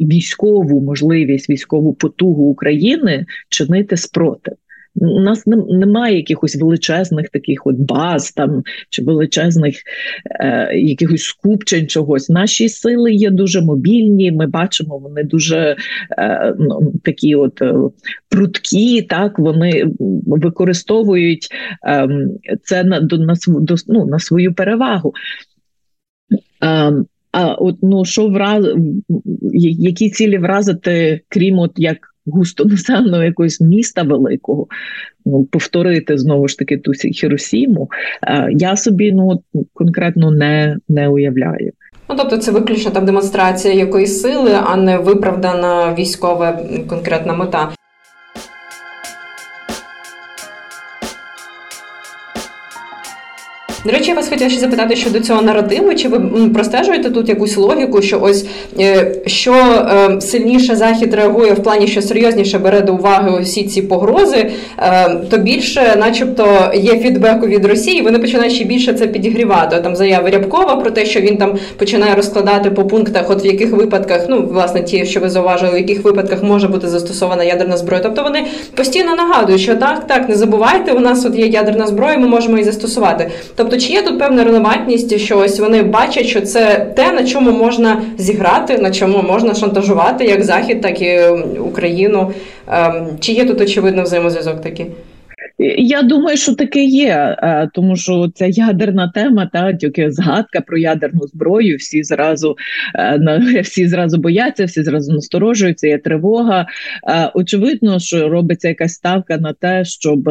[0.01, 4.55] військову можливість військову потугу України чинити спротив.
[5.01, 9.77] У нас немає якихось величезних таких от баз там чи величезних
[10.41, 12.29] е, якихось скупчень чогось.
[12.29, 14.33] Наші сили є дуже мобільні.
[14.33, 15.77] Ми бачимо, вони дуже
[16.19, 17.75] е, ну, такі от е,
[18.29, 19.03] прудкі.
[19.03, 19.85] Так вони
[20.27, 21.49] використовують
[21.87, 22.09] е,
[22.63, 25.13] це на до на, до, ну, на свою перевагу.
[27.33, 28.67] А от ну що враз
[29.53, 34.67] які цілі вразити, крім от як густонаселеного якогось міста великого,
[35.27, 37.89] ну, повторити знову ж таки ту Хіросіму,
[38.23, 39.43] е, я собі ну
[39.75, 41.73] конкретно не, не уявляю.
[42.11, 47.69] Ну, тобто це виключно там демонстрація якоїсь сили, а не виправдана військова конкретна мета.
[53.85, 55.95] До речі, я вас хотіла ще запитати щодо цього наративу.
[55.95, 58.47] Чи ви простежуєте тут якусь логіку, що ось
[58.81, 63.83] е, що е, сильніше захід реагує в плані, що серйозніше бере до уваги усі ці
[63.83, 68.03] погрози, е, то більше, начебто, є фідбеку від Росії.
[68.03, 69.81] Вони починають ще більше це підігрівати.
[69.81, 73.71] Там заяви Рябкова про те, що він там починає розкладати по пунктах, от в яких
[73.71, 78.03] випадках, ну власне, ті, що ви зауважили, в яких випадках може бути застосована ядерна зброя.
[78.03, 82.19] Тобто вони постійно нагадують, що так, так, не забувайте, у нас от є ядерна зброя,
[82.19, 83.31] ми можемо її застосувати.
[83.57, 87.51] Тобто, чи є тут певна релевантність, що ось вони бачать, що це те, на чому
[87.51, 91.21] можна зіграти, на чому можна шантажувати як Захід, так і
[91.61, 92.33] Україну.
[92.69, 94.87] Ем, чи є тут очевидно взаємозв'язок такий?
[95.79, 100.79] Я думаю, що таке є, е, тому що ця ядерна тема, та тільки згадка про
[100.79, 102.57] ядерну зброю, всі зразу
[102.95, 105.89] е, всі зразу бояться, всі зразу насторожуються.
[105.89, 106.67] Є тривога.
[107.09, 110.31] Е, очевидно, що робиться якась ставка на те, щоб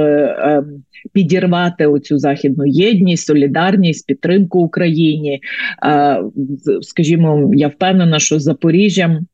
[1.14, 5.40] підірвати оцю західну єдність, солідарність, підтримку Україні.
[6.82, 9.28] Скажімо, я впевнена, що Запоріжжям.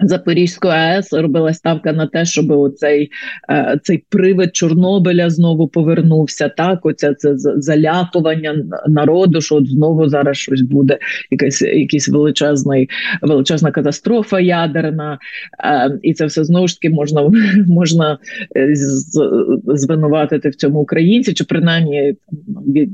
[0.00, 3.10] Запорізької АЕС робила ставка на те, щоб оцей
[3.50, 6.48] е, цей привид Чорнобиля знову повернувся.
[6.48, 10.98] Так, оця це залякування народу, що от знову зараз щось буде,
[11.30, 12.88] якась якийсь величезний
[13.22, 15.18] величезна катастрофа ядерна,
[15.64, 17.30] е, і це все знову ж таки можна
[17.66, 18.18] можна
[18.56, 18.72] е,
[19.66, 22.14] звинуватити в цьому українці, чи принаймні
[22.66, 22.90] від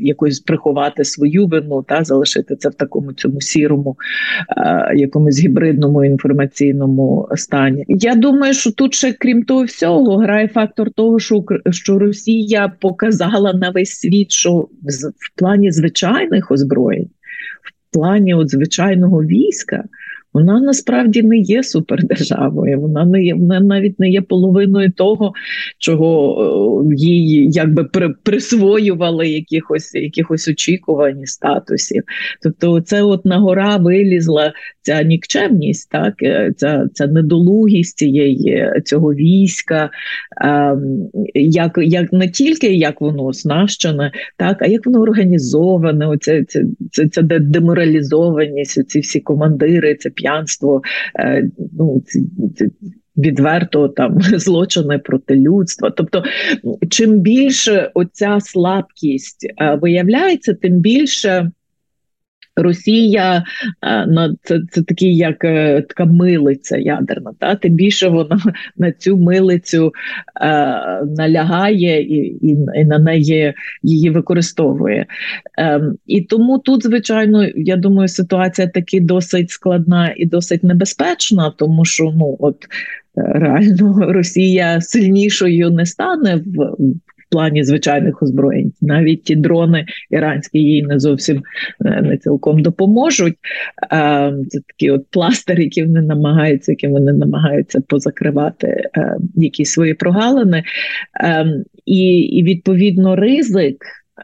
[0.00, 3.96] якось приховати свою вину, та залишити це в такому цьому сірому,
[4.94, 7.84] якомусь гібридному інформаційному інформаційному стані.
[7.88, 13.52] Я думаю, що тут ще крім того всього грає фактор того, що що Росія показала
[13.52, 14.68] на весь світ, що в,
[15.18, 17.08] в плані звичайних озброєнь,
[17.62, 19.84] в плані от звичайного війська
[20.32, 22.80] вона насправді не є супердержавою.
[22.80, 25.32] Вона не є, вона навіть не є половиною того,
[25.78, 32.02] чого е, їй якби при, присвоювали якихось якихось очікувань статусів.
[32.42, 39.14] Тобто, це от на гора вилізла ця нікчемність, так е, ця ця недолугість цієї цього
[39.14, 39.90] війська,
[40.44, 46.62] ем, як як не тільки як воно оснащене, так а як воно організоване, оця ця,
[46.92, 50.82] ця, ця деморалізованість, ці всі командири, це п'янство,
[51.20, 52.02] е, ну
[53.16, 55.90] відверто там злочини проти людства.
[55.90, 56.24] Тобто,
[56.90, 61.50] чим більше оця слабкість е, виявляється, тим більше.
[62.56, 63.44] Росія
[63.82, 67.30] е, на це це такий, як е, така милиця ядерна.
[67.38, 68.38] Та тим більше вона
[68.76, 69.92] на цю милицю
[70.40, 70.46] е,
[71.16, 75.06] налягає і, і і, на неї її використовує.
[75.58, 81.84] Е, І тому тут, звичайно, я думаю, ситуація таки досить складна і досить небезпечна, тому
[81.84, 82.56] що ну от.
[83.18, 86.76] Е, реально Росія сильнішою не стане в
[87.36, 88.72] плані звичайних озброєнь.
[88.80, 91.42] Навіть ті дрони іранські їй не зовсім
[91.84, 93.34] е, не цілком допоможуть.
[94.48, 100.62] Це такі от пластир, які вони намагаються, які вони намагаються позакривати е, якісь свої прогалини,
[101.86, 103.76] і, і відповідно ризик.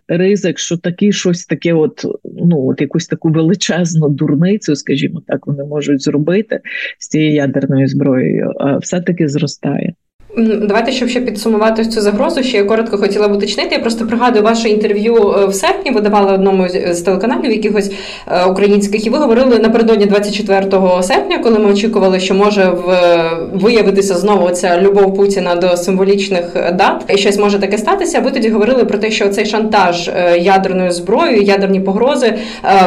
[0.09, 5.65] Ризик, що такі щось таке, от ну от якусь таку величезну дурницю, скажімо так, вони
[5.65, 6.61] можуть зробити
[6.99, 9.95] з цією ядерною зброєю, все таки зростає.
[10.37, 13.75] Давайте, щоб ще підсумувати цю загрозу, ще я коротко хотіла б уточнити.
[13.75, 15.91] Я просто пригадую ваше інтерв'ю е, в серпні.
[15.91, 17.91] Ви давали одному з телеканалів якихось
[18.27, 23.21] е, українських, і ви говорили напередодні 24 серпня, коли ми очікували, що може в
[23.55, 28.21] виявитися знову ця любов Путіна до символічних дат, і щось може таке статися.
[28.21, 32.35] Ви тоді говорили про те, що цей шантаж е, ядерною зброєю, ядерні погрози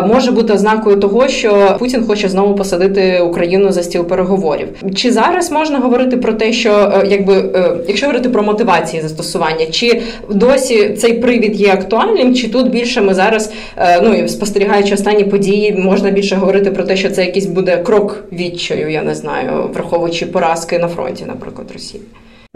[0.08, 4.68] може бути ознакою того, що Путін хоче знову посадити Україну за стіл переговорів.
[4.96, 10.02] Чи зараз можна говорити про те, що якби Е, якщо говорити про мотивації застосування, чи
[10.30, 15.72] досі цей привід є актуальним, чи тут більше ми зараз, е, ну спостерігаючи останні події,
[15.72, 20.26] можна більше говорити про те, що це якийсь буде крок відчаю, я не знаю, враховуючи
[20.26, 22.04] поразки на фронті, наприклад, Росії.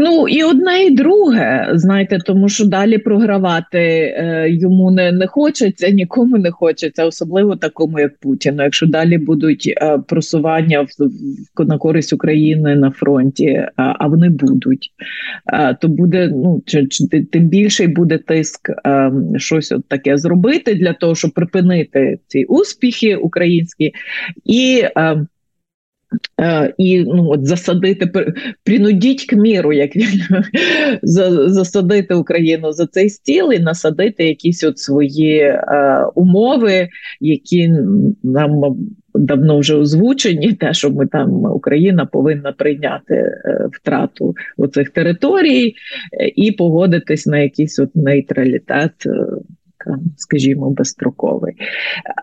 [0.01, 5.89] Ну і одне, і друге, знаєте, тому що далі програвати е, йому не не хочеться,
[5.89, 8.63] нікому не хочеться, особливо такому, як Путіну.
[8.63, 10.87] Якщо далі будуть е, просування в,
[11.55, 14.89] в на користь України на фронті, а, а вони будуть,
[15.53, 20.75] е, то буде ну чи, чи тим більше буде тиск е, щось от таке зробити
[20.75, 23.93] для того, щоб припинити ці успіхи українські
[24.45, 24.83] і.
[26.41, 30.21] Е, і ну, от засадити, принудіть к міру, як він
[31.51, 36.87] засадити Україну за цей стіл і насадити якісь от свої е, умови,
[37.21, 37.73] які
[38.23, 38.61] нам
[39.15, 45.73] давно вже озвучені, те, що ми там Україна повинна прийняти е, втрату оцих територій
[46.35, 48.91] і погодитись на якийсь от нейтралітет.
[49.87, 51.53] Е, скажімо, безстроковий.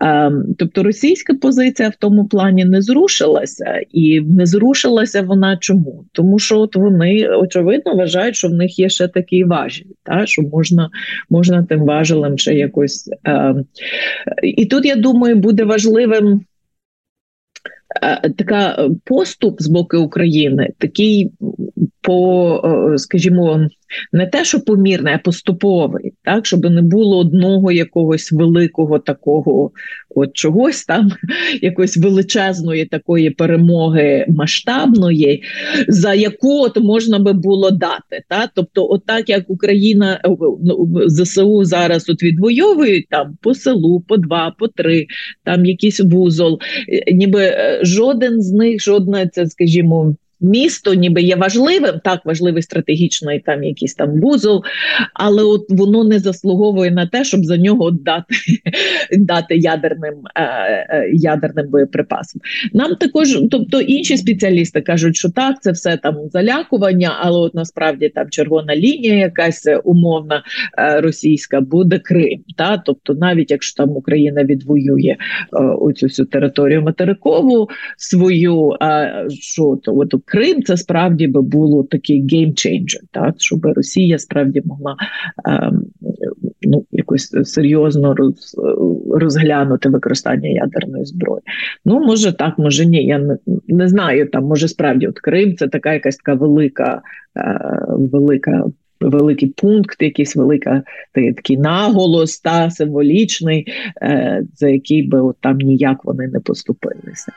[0.00, 6.04] Ем, тобто російська позиція в тому плані не зрушилася, і не зрушилася вона чому?
[6.12, 10.42] Тому що от вони очевидно вважають, що в них є ще такий важіль, та що
[10.42, 10.90] можна
[11.30, 13.10] можна тим важелем ще якось.
[13.24, 13.64] Ем,
[14.42, 16.40] і тут я думаю, буде важливим.
[18.02, 21.30] Е, така поступ з боку України, такий
[22.06, 22.60] по,
[22.94, 23.68] е, скажімо,
[24.12, 29.70] не те, що помірний, а поступовий, так щоб не було одного якогось великого такого
[30.14, 31.10] от чогось там,
[31.62, 35.42] якоїсь величезної такої перемоги масштабної,
[35.88, 38.24] за яку от можна би було дати.
[38.28, 38.50] Так?
[38.54, 40.28] Тобто, отак як Україна е,
[40.62, 45.06] ну, ЗСУ зараз от відвоюють там по селу, по два, по три,
[45.44, 52.00] там якийсь вузол, е, ніби жоден з них, жодна це, скажімо місто ніби є важливим,
[52.04, 54.64] так важливий стратегічний там якийсь там вузол,
[55.14, 58.34] але от воно не заслуговує на те, щоб за нього дати
[59.18, 62.40] дати ядерним е, е, ядерним боєприпасам.
[62.72, 68.08] Нам також, тобто інші спеціалісти кажуть, що так, це все там залякування, але от насправді
[68.08, 70.42] там червона лінія, якась умовна
[70.78, 72.44] е, російська, буде Крим.
[72.56, 72.82] Та?
[72.86, 75.16] Тобто, навіть якщо там Україна відвоює
[75.80, 82.26] оцю всю територію материкову свою, е, що то от Крим це справді би було такий
[82.32, 84.96] геймчейнджер, так щоб Росія справді могла
[85.44, 85.82] ем,
[86.62, 88.56] ну якось серйозно роз,
[89.10, 91.42] розглянути використання ядерної зброї.
[91.84, 93.06] Ну може так, може ні.
[93.06, 94.28] Я не, не знаю.
[94.28, 97.02] Там може справді от Крим це така якась така велика,
[97.36, 98.64] е, велика.
[99.00, 103.66] Великий пункт, якийсь велика такий наголос та символічний,
[104.02, 107.32] е, за який би от там ніяк вони не поступилися.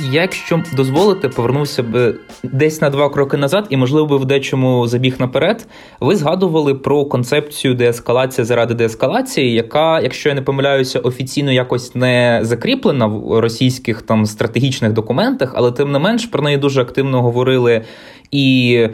[0.00, 5.14] Якщо дозволите, повернувся б десь на два кроки назад, і, можливо, би в дечому забіг
[5.18, 5.66] наперед.
[6.00, 12.40] Ви згадували про концепцію деескалація заради деескалації, яка, якщо я не помиляюся, офіційно якось не
[12.42, 17.84] закріплена в російських там стратегічних документах, але тим не менш про неї дуже активно говорили
[18.30, 18.88] і,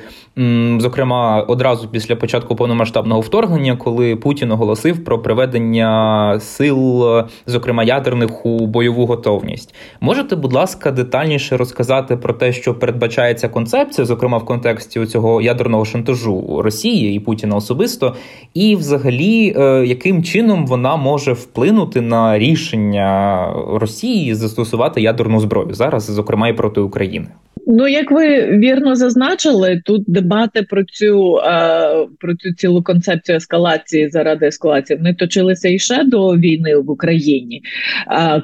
[0.78, 7.04] зокрема, одразу після початку повномасштабного вторгнення, коли Путін оголосив про приведення сил,
[7.46, 14.04] зокрема ядерних, у бойову готовність, можете, будь ласка, детальніше розказати про те, що передбачається концепція,
[14.04, 18.14] зокрема в контексті цього ядерного шантажу Росії і Путіна особисто,
[18.54, 26.04] і, взагалі, е, яким чином вона може вплинути на рішення Росії застосувати ядерну зброю зараз,
[26.04, 27.26] зокрема і проти України.
[27.66, 34.10] Ну, як ви вірно зазначили, тут дебати про цю е, про цю цілу концепцію ескалації
[34.10, 37.62] заради ескалації вони точилися і ще до війни в Україні.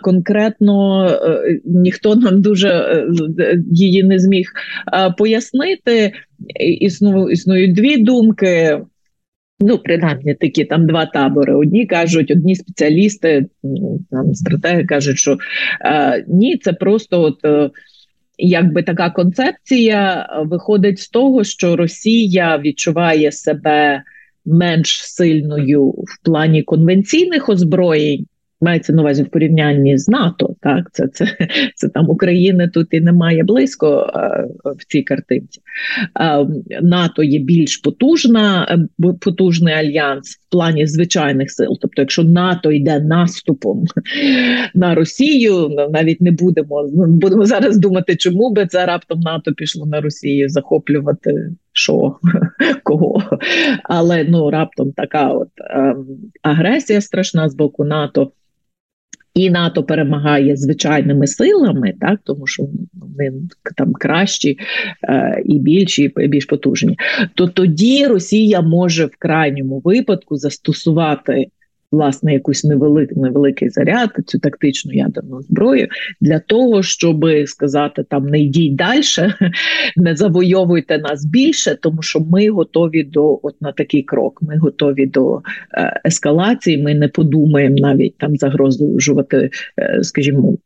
[0.02, 4.46] Конкретно е, ніхто нам дуже е, її не зміг
[5.18, 6.12] пояснити.
[6.80, 8.80] Існу, існують дві думки.
[9.62, 11.54] Ну, принаймні такі там два табори.
[11.54, 13.46] Одні кажуть, одні спеціалісти,
[14.10, 15.38] там стратеги кажуть, що
[15.84, 17.70] е, ні, це просто от
[18.40, 24.02] якби така концепція виходить з того, що Росія відчуває себе
[24.44, 28.26] менш сильною в плані конвенційних озброєнь,
[28.60, 30.54] мається на увазі в порівнянні з НАТО.
[30.60, 31.36] Так, це це,
[31.74, 35.60] це там України тут і немає близько а, в цій картинці.
[36.14, 36.44] А,
[36.82, 41.78] НАТО є більш потужна, е, потужний альянс в плані звичайних сил.
[41.80, 43.84] Тобто, якщо НАТО йде наступом
[44.74, 49.86] на Росію, навіть не будемо ну, будемо зараз думати, чому би це раптом НАТО пішло
[49.86, 51.50] на Росію захоплювати.
[51.72, 52.16] Що
[52.82, 53.22] кого,
[53.84, 55.96] але ну раптом така от е,
[56.42, 58.32] агресія страшна з боку НАТО
[59.34, 62.62] і НАТО перемагає звичайними силами, так тому що
[62.92, 63.32] вони
[63.76, 64.58] там кращі
[65.08, 66.98] е, і більші, і більш потужні,
[67.34, 71.46] то тоді Росія може в крайньому випадку застосувати
[71.92, 75.88] власне якусь невелик, невеликий заряд, цю тактичну ядерну зброю
[76.20, 79.02] для того, щоб сказати там не йдіть далі,
[79.96, 84.38] не завойовуйте нас більше, тому що ми готові до от на такий крок.
[84.42, 85.36] Ми готові до
[85.74, 86.82] е, ескалації.
[86.82, 90.58] Ми не подумаємо навіть там загрожувати, е, скажімо.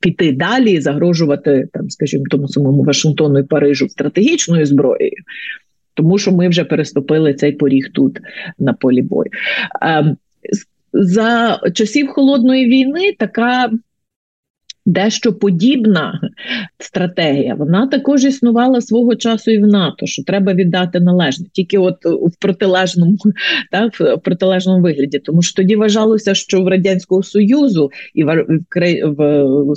[0.00, 5.16] Піти далі, загрожувати там, скажімо, тому самому Вашингтону і Парижу стратегічною зброєю,
[5.94, 8.20] тому що ми вже переступили цей поріг тут
[8.58, 9.30] на полі бою.
[9.82, 10.16] Ем,
[10.92, 13.70] за часів холодної війни така
[14.86, 16.20] дещо подібна
[16.78, 17.54] стратегія.
[17.54, 22.40] Вона також існувала свого часу і в НАТО, що треба віддати належне, тільки от в
[22.40, 23.16] протилежному,
[23.72, 28.46] так в протилежному вигляді, тому що тоді вважалося, що в радянського союзу і в
[29.04, 29.76] в, в,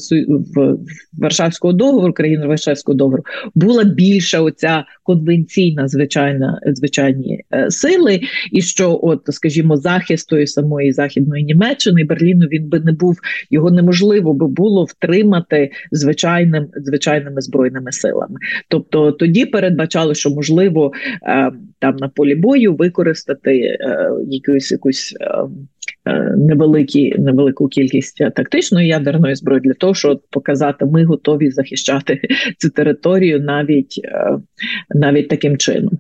[0.56, 0.78] в
[1.20, 3.24] Варшавського договору, країн Варшавського договору,
[3.56, 10.92] була більша оця конвенційна звичайна звичайні е, сили, і що, от скажімо, захист тої самої
[10.92, 13.18] західної Німеччини Берліну він би не був
[13.50, 18.36] його неможливо би було втримати звичайним звичайними збройними силами.
[18.68, 20.92] Тобто тоді передбачали, що можливо
[21.24, 25.16] е, там на полі бою використати е, якусь якусь.
[26.38, 32.22] Невеликі невелику кількість тактичної ядерної зброї для того, щоб показати, ми готові захищати
[32.58, 34.02] цю територію навіть
[34.96, 36.00] навіть таким чином.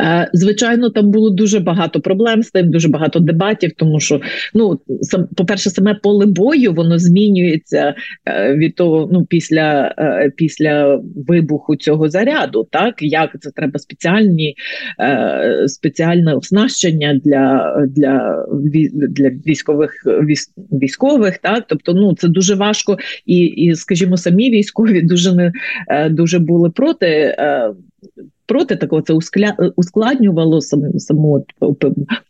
[0.00, 4.20] Е, звичайно, там було дуже багато проблем з тим, дуже багато дебатів, тому що
[4.54, 7.94] ну сам по-перше, саме поле бою воно змінюється
[8.26, 12.68] е, від того, ну після е, після вибуху цього заряду.
[12.70, 14.54] Так як це треба спеціальні
[15.66, 18.44] спеціальне оснащення для для,
[19.08, 19.92] для військових
[20.72, 25.52] військових, так тобто, ну це дуже важко, і, і скажімо, самі військові дуже не
[26.10, 27.36] дуже були проти
[28.52, 29.12] проти такого це
[29.76, 31.46] ускладнювало саму саму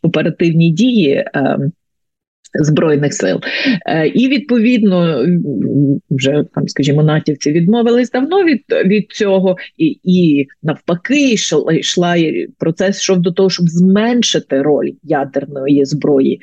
[0.02, 1.24] оперативні дії.
[2.54, 3.40] Збройних сил.
[3.86, 5.26] Е, і відповідно
[6.10, 12.16] вже там, скажімо, натівці відмовились давно від від цього, і і навпаки, йшла, йшла
[12.58, 16.40] процес йшов до того, щоб зменшити роль ядерної зброї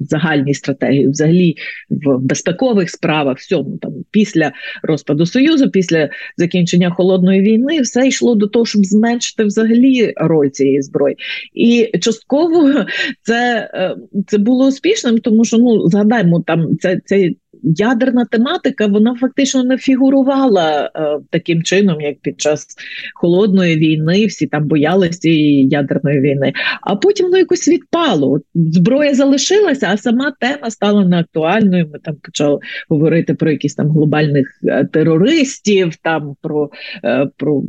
[0.00, 1.54] в загальній стратегії, взагалі
[1.90, 8.46] в безпекових справах, всьому там після розпаду союзу, після закінчення холодної війни, все йшло до
[8.46, 11.16] того, щоб зменшити взагалі роль цієї зброї,
[11.54, 12.84] і частково
[13.22, 13.96] це, е,
[14.26, 17.30] це було успішним, тому тому що ну згадаймо, там це це
[17.62, 22.66] ядерна тематика, вона фактично не фігурувала е, таким чином, як під час
[23.14, 24.26] холодної війни.
[24.26, 25.28] Всі там боялися
[25.70, 26.52] ядерної війни.
[26.82, 28.40] А потім воно якось відпало.
[28.54, 31.90] Зброя залишилася, а сама тема стала неактуальною.
[31.92, 32.58] Ми там почали
[32.88, 36.70] говорити про якісь там глобальних е, терористів, там про,
[37.04, 37.62] е, про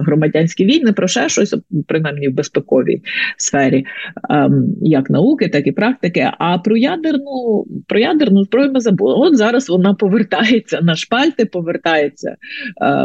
[0.00, 1.54] громадянські війни, про ще щось,
[1.86, 3.02] принаймні в безпековій
[3.36, 3.84] сфері,
[4.30, 6.30] ем, як науки, так і практики.
[6.38, 9.14] А про ядерну про ядерну зброю ми забули.
[9.16, 12.36] От зараз вона повертається на шпальти, повертається е,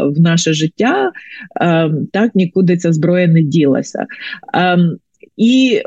[0.04, 1.12] в наше життя.
[1.60, 4.06] Ем, так нікуди ця зброя не ділася.
[4.54, 4.96] Ем,
[5.36, 5.82] і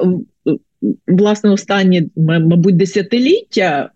[1.07, 3.89] власне останні, мабуть, десятиліття.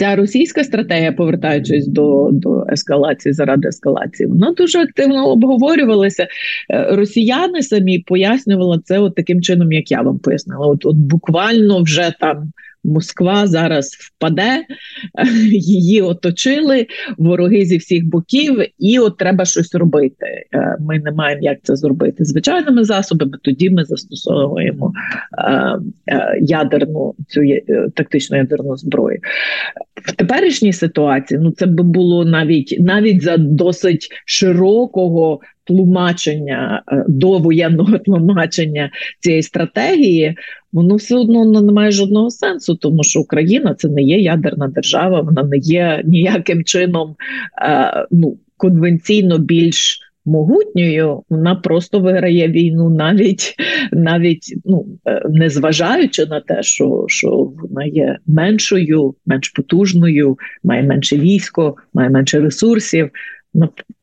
[0.00, 6.22] Ця російська стратегія, повертаючись до до ескалації заради ескалації, вона дуже активно обговорювалася.
[6.70, 10.66] Е, росіяни самі пояснювали це от таким чином, як я вам пояснила.
[10.66, 12.52] От, от буквально вже там
[12.84, 14.64] Москва зараз впаде,
[15.50, 16.86] її оточили,
[17.18, 20.26] вороги зі всіх боків, і от треба щось робити.
[20.54, 23.32] Е, ми не маємо як це зробити звичайними засобами.
[23.42, 24.92] Тоді ми застосовуємо
[25.38, 27.40] е, е, ядерну цю
[27.94, 29.18] тактичну ядерну зброю.
[30.04, 37.38] В теперішній ситуації ну це би було навіть навіть за досить широкого тлумачення е, до
[37.38, 38.90] воєнного тлумачення
[39.20, 40.34] цієї стратегії,
[40.72, 45.20] воно все одно не має жодного сенсу, тому що Україна це не є ядерна держава,
[45.20, 47.16] вона не є ніяким чином
[47.62, 50.06] е, ну, конвенційно більш.
[50.24, 53.54] Могутньою вона просто виграє війну, навіть
[53.92, 57.30] навіть ну е, не зважаючи на те, що що
[57.62, 63.10] вона є меншою, менш потужною, має менше військо, має менше ресурсів.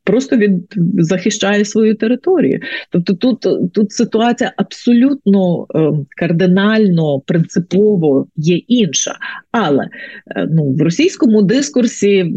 [0.08, 2.60] Просто від захищає свою територію.
[2.92, 3.42] Тобто, тут
[3.74, 9.16] тут ситуація абсолютно е, кардинально принципово є інша.
[9.52, 12.34] Але е, ну в російському дискурсі.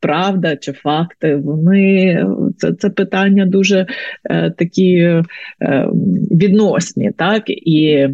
[0.00, 2.26] Правда чи факти, вони
[2.58, 3.86] це це питання дуже
[4.30, 5.22] е, такі е,
[6.30, 8.08] відносні, так і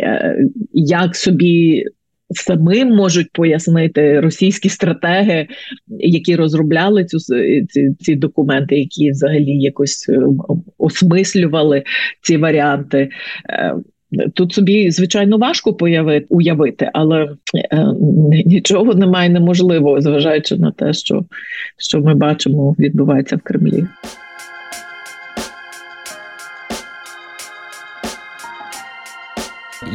[0.00, 0.36] е,
[0.72, 1.84] як собі
[2.36, 5.46] самим можуть пояснити російські стратеги,
[5.88, 7.18] які розробляли цю
[7.68, 10.20] ці, ці документи, які взагалі якось е,
[10.78, 11.82] осмислювали
[12.22, 13.10] ці варіанти.
[13.50, 13.74] Е,
[14.34, 17.86] тут собі звичайно важко появити уявити, але е,
[18.46, 21.24] нічого немає неможливого, зважаючи на те, що,
[21.78, 23.84] що ми бачимо, відбувається в Кремлі.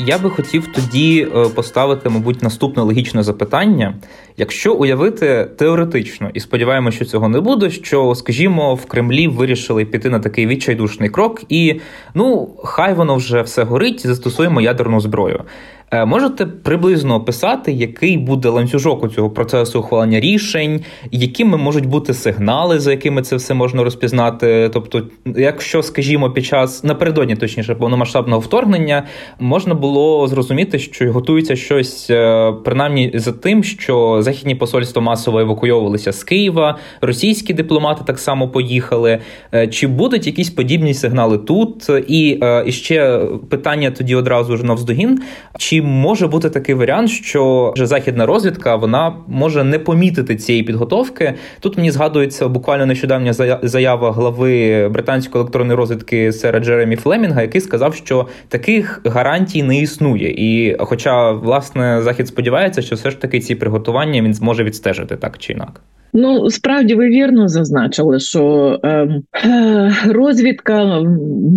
[0.05, 3.95] Я би хотів тоді е, поставити, мабуть, наступне логічне запитання.
[4.37, 10.09] Якщо уявити теоретично, і сподіваємося, що цього не буде, що, скажімо, в Кремлі вирішили піти
[10.09, 11.79] на такий відчайдушний крок, і
[12.13, 15.43] ну хай воно вже все горить, застосуємо ядерну зброю.
[15.91, 20.81] Е, можете приблизно описати, який буде ланцюжок у цього процесу ухвалення рішень,
[21.11, 24.69] якими можуть бути сигнали, за якими це все можна розпізнати?
[24.73, 25.03] Тобто,
[25.35, 29.03] якщо, скажімо, під час напередодні, точніше, повномасштабного вторгнення,
[29.39, 36.11] можна було зрозуміти, що готується щось е, принаймні за тим, що західні посольства масово евакуйовувалися
[36.11, 39.19] з Києва, російські дипломати так само поїхали.
[39.53, 41.89] Е, чи будуть якісь подібні сигнали тут?
[42.07, 43.19] І, і ще
[43.49, 45.21] питання тоді одразу ж навздогін.
[45.57, 51.34] Чи чи може бути такий варіант, що західна розвідка вона може не помітити цієї підготовки?
[51.59, 57.95] Тут мені згадується буквально нещодавня заява глави британської електронної розвідки Сера Джеремі Флемінга, який сказав,
[57.95, 60.34] що таких гарантій не існує.
[60.38, 65.38] І, хоча власне захід сподівається, що все ж таки ці приготування він зможе відстежити так
[65.38, 65.82] чи інакше.
[66.14, 71.01] Ну, справді ви вірно зазначили, що ем, е, розвідка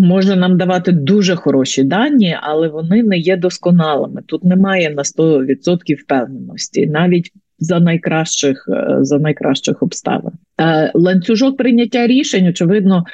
[0.02, 4.22] може нам давати дуже хороші дані, але вони не є досконалими.
[4.26, 10.32] Тут немає на 100% впевненості, навіть за найкращих е, за найкращих обставин.
[10.60, 13.04] Е, ланцюжок прийняття рішень, очевидно,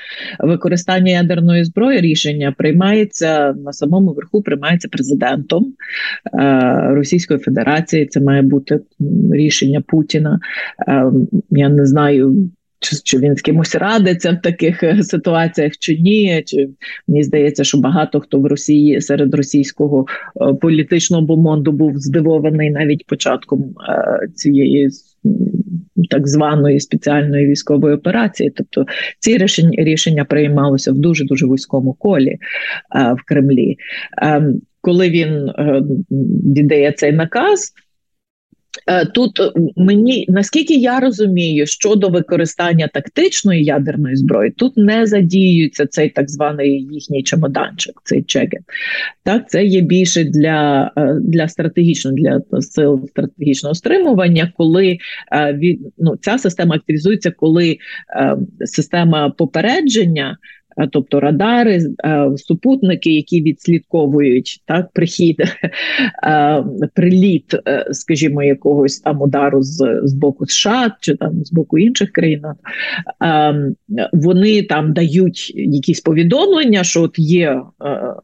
[0.40, 5.74] використання ядерної зброї рішення приймається на самому верху, приймається президентом е,
[6.90, 8.06] Російської Федерації.
[8.06, 8.80] Це має бути
[9.32, 10.40] рішення Путіна.
[11.50, 12.50] Я не знаю.
[12.80, 16.42] Чи, чи він з кимось радиться в таких ситуаціях, чи ні?
[16.46, 16.68] Чи
[17.08, 20.06] мені здається, що багато хто в Росії серед російського
[20.60, 23.74] політичного бомонду був здивований навіть початком
[24.34, 24.90] цієї
[26.10, 28.52] так званої спеціальної військової операції.
[28.56, 28.84] Тобто
[29.18, 32.36] ці рішення рішення приймалися в дуже дуже вузькому колі
[32.90, 33.76] а, в Кремлі.
[34.22, 34.40] А,
[34.80, 35.82] коли він е,
[36.54, 37.85] віддає цей наказ, Е,
[39.14, 46.10] тут е, мені наскільки я розумію, щодо використання тактичної ядерної зброї, тут не задіюється цей
[46.10, 48.60] так званий їхній чемоданчик, цей чекет.
[49.24, 54.98] Так, це є більше для е, для стратегічного для сил стратегічного стримування, коли
[55.54, 57.78] від ну ця система активізується, коли
[58.64, 60.36] система попередження
[60.92, 61.80] тобто радари,
[62.36, 65.36] супутники, які відслідковують так прихід,
[66.94, 72.12] приліт, е, скажімо, якогось там удару з, з боку США чи там з боку інших
[72.12, 72.42] країн,
[74.12, 78.14] вони там дають якісь повідомлення, що от є е,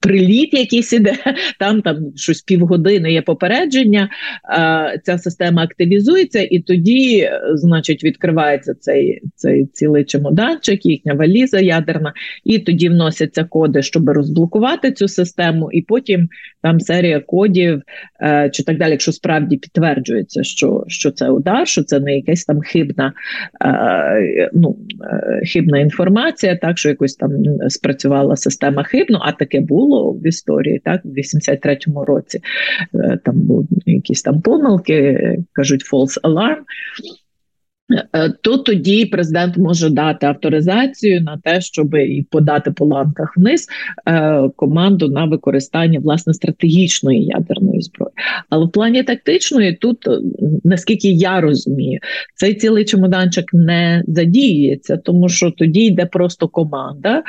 [0.00, 1.14] приліт, якийсь іде,
[1.58, 4.08] там там щось півгодини є попередження,
[5.02, 12.12] ця система активізується, і тоді, значить, відкривається цей цей цілий чемоданчик, їхня валіза ядерна,
[12.44, 16.28] і тоді вносяться коди, щоб розблокувати цю систему, і потім
[16.62, 17.82] там серія кодів
[18.22, 22.44] е, чи так далі, якщо справді підтверджується, що що це удар, що це не якась
[22.44, 23.12] там хибна
[23.64, 24.76] е, ну,
[25.12, 27.30] е, хибна інформація, так що якось там
[27.68, 32.40] спрацювала система хибно, а таке було в історії, так, в 83-му році.
[32.94, 35.18] Е, там були якісь там помилки,
[35.52, 36.62] кажуть false alarm.
[37.90, 43.68] Е, то тоді президент може дати авторизацію на те, щоб і подати по ланках вниз
[44.08, 48.12] е, команду на використання власне стратегічної ядерної зброї.
[48.50, 50.20] Але в плані тактичної, тут е,
[50.64, 52.00] наскільки я розумію,
[52.34, 57.22] цей цілий чемоданчик не задіюється, тому що тоді йде просто команда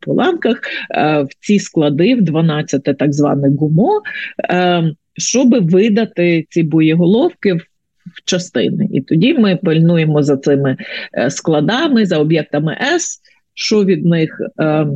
[0.00, 0.60] по ланках
[0.98, 4.02] в ці склади, в 12 так зване гумо,
[5.16, 7.60] щоб видати ці боєголовки в
[8.24, 8.88] частини.
[8.92, 10.76] І тоді ми пильнуємо за цими
[11.18, 13.20] е, складами, за об'єктами С,
[13.54, 14.40] що від них.
[14.60, 14.86] Е,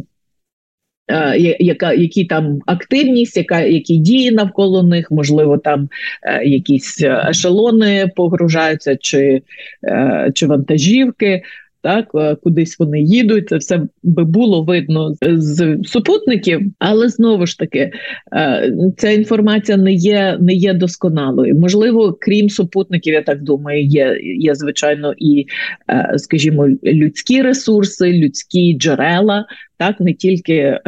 [1.11, 5.89] е, яка які там активність, яка які дії навколо них, можливо, там
[6.23, 9.43] е, якісь ешелони погружаються, чи
[9.85, 11.43] е, чи вантажівки
[11.83, 13.49] так е, кудись вони їдуть.
[13.49, 17.91] Це все би було видно з супутників, але знову ж таки
[18.37, 21.55] е, ця інформація не є не є досконалою.
[21.55, 25.47] Можливо, крім супутників, я так думаю, є, є звичайно і,
[25.91, 29.47] е, скажімо, людські ресурси, людські джерела.
[29.77, 30.79] Так, не тільки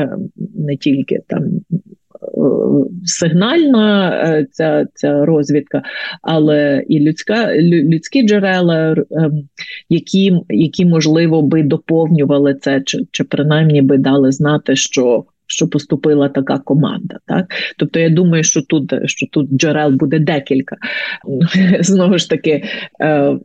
[0.55, 1.43] не тільки там
[3.05, 5.83] сигнальна е, ця ця розвідка,
[6.23, 9.49] але і людська людські джерела, ем,
[9.89, 16.29] які які можливо би доповнювали це, чи, чи принаймні би дали знати, що що поступила
[16.29, 17.17] така команда.
[17.27, 17.47] Так,
[17.77, 20.77] тобто я думаю, що тут що тут джерел буде декілька.
[21.81, 22.65] Знову ж таки,
[23.01, 23.37] е,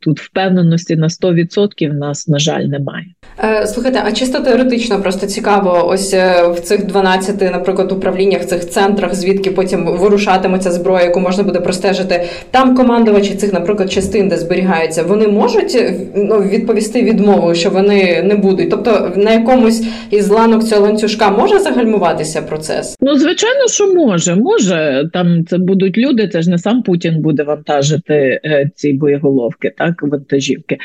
[0.00, 3.06] тут впевненості на 100% нас, на жаль, немає.
[3.44, 8.68] Е, слухайте, а чисто теоретично просто цікаво, ось е, в цих 12, наприклад, управліннях, цих
[8.68, 12.26] центрах, звідки потім вирушатиметься зброя, яку можна буде простежити.
[12.50, 15.84] Там командувачі цих, наприклад, частин, де зберігаються, вони можуть
[16.14, 18.70] ну, відповісти відмову, що вони не будуть.
[18.70, 22.96] Тобто на якомусь із ланок цього ланцюжка Кремля може загальмуватися процес?
[23.00, 24.34] Ну звичайно, що може.
[24.34, 26.28] Може там це будуть люди.
[26.28, 30.78] Це ж не сам Путін буде вантажити е, ці боєголовки, так вантажівки.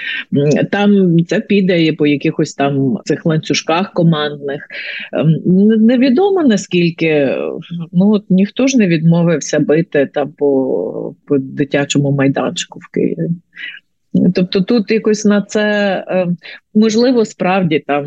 [0.72, 4.68] Там це піде по якихось там цих ланцюжках командних.
[5.14, 5.36] Ем,
[5.86, 7.36] невідомо наскільки
[7.92, 13.30] ну от ніхто ж не відмовився бити там по, по дитячому майданчику в Києві.
[14.36, 16.38] Тобто тут якось на це ем,
[16.74, 18.06] можливо справді там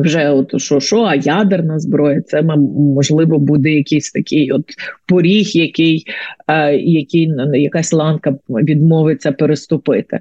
[0.00, 4.64] вже от що, що, а ядерна зброя, це можливо буде якийсь такий от
[5.06, 6.04] поріг, який
[6.48, 10.20] е, який якась ланка відмовиться переступити.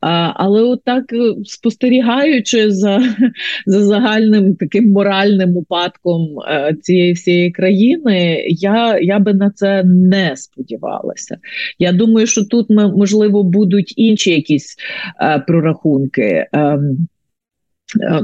[0.00, 3.00] А, Але от так е, спостерігаючи за
[3.66, 10.36] за загальним таким моральним упадком е, цієї всієї країни, я я би на це не
[10.36, 11.36] сподівалася.
[11.78, 14.76] Я думаю, що тут можливо будуть інші якісь
[15.22, 16.46] е, прорахунки.
[16.54, 16.78] Е,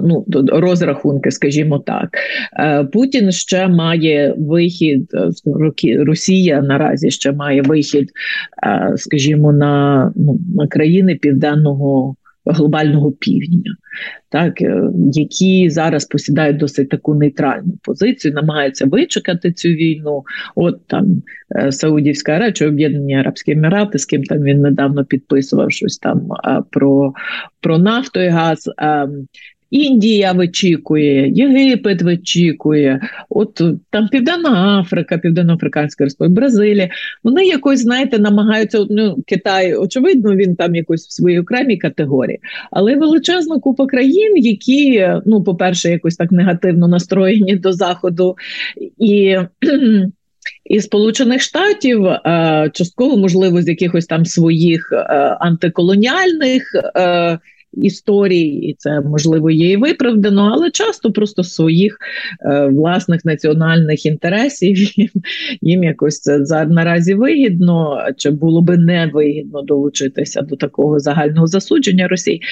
[0.02, 2.08] ну розрахунки, скажімо так,
[2.58, 8.10] е, Путін ще має вихід е, Росія наразі ще має вихід,
[8.96, 13.76] скажімо, на ну, на країни південного глобального півдня,
[14.28, 14.54] так
[15.12, 20.22] які зараз посідають досить таку нейтральну позицію, намагаються вичекати цю війну.
[20.54, 21.22] От там
[21.70, 26.28] Саудівська Аравія, Об'єднані Арабські Емірати, з ким там він недавно підписував щось там
[26.70, 27.12] про,
[27.60, 28.70] про нафту і газ.
[29.70, 36.88] Індія вичікує, Єгипет вичікує, от там Південна Африка, Південно-Африканська Республіка, Бразилія.
[37.24, 42.38] Вони якось, знаєте, намагаються ну, Китай, очевидно, він там якось в своїй окремій категорії,
[42.70, 48.36] але величезна купа країн, які, ну, по-перше, якось так негативно настроєні до Заходу
[48.98, 49.36] і.
[50.64, 52.06] І Сполучених Штатів
[52.72, 54.92] частково можливо з якихось там своїх
[55.40, 56.62] антиколоніальних
[57.76, 61.98] історій, і це можливо є і виправдано, але часто просто своїх
[62.46, 65.08] е, власних національних інтересів їм,
[65.60, 72.08] їм якось це за наразі вигідно, чи було би невигідно долучитися до такого загального засудження
[72.08, 72.42] Росії.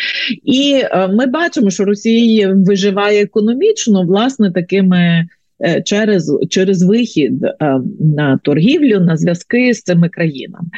[0.44, 5.26] І е, ми бачимо, що Росія виживає економічно, власне, такими.
[5.64, 10.68] Е, через через вихід е, на торгівлю на зв'язки з цими країнами.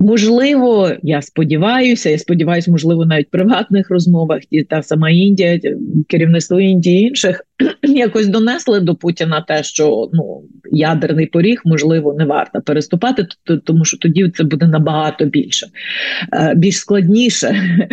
[0.00, 5.60] Можливо, я сподіваюся, я сподіваюся, можливо, навіть в приватних розмовах і та сама Індія,
[6.08, 7.40] керівництво Індії інших
[7.82, 10.42] якось донесли до Путіна те, що ну
[10.72, 13.26] ядерний поріг можливо не варто переступати,
[13.64, 15.66] тому що тоді це буде набагато більше,
[16.32, 17.48] е, більш складніше,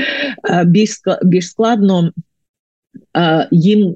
[0.50, 0.90] е, більш
[1.24, 2.12] більш складно
[3.52, 3.96] їм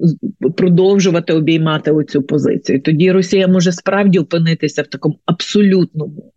[0.56, 2.80] продовжувати обіймати оцю позицію.
[2.80, 6.32] Тоді Росія може справді опинитися в такому абсолютному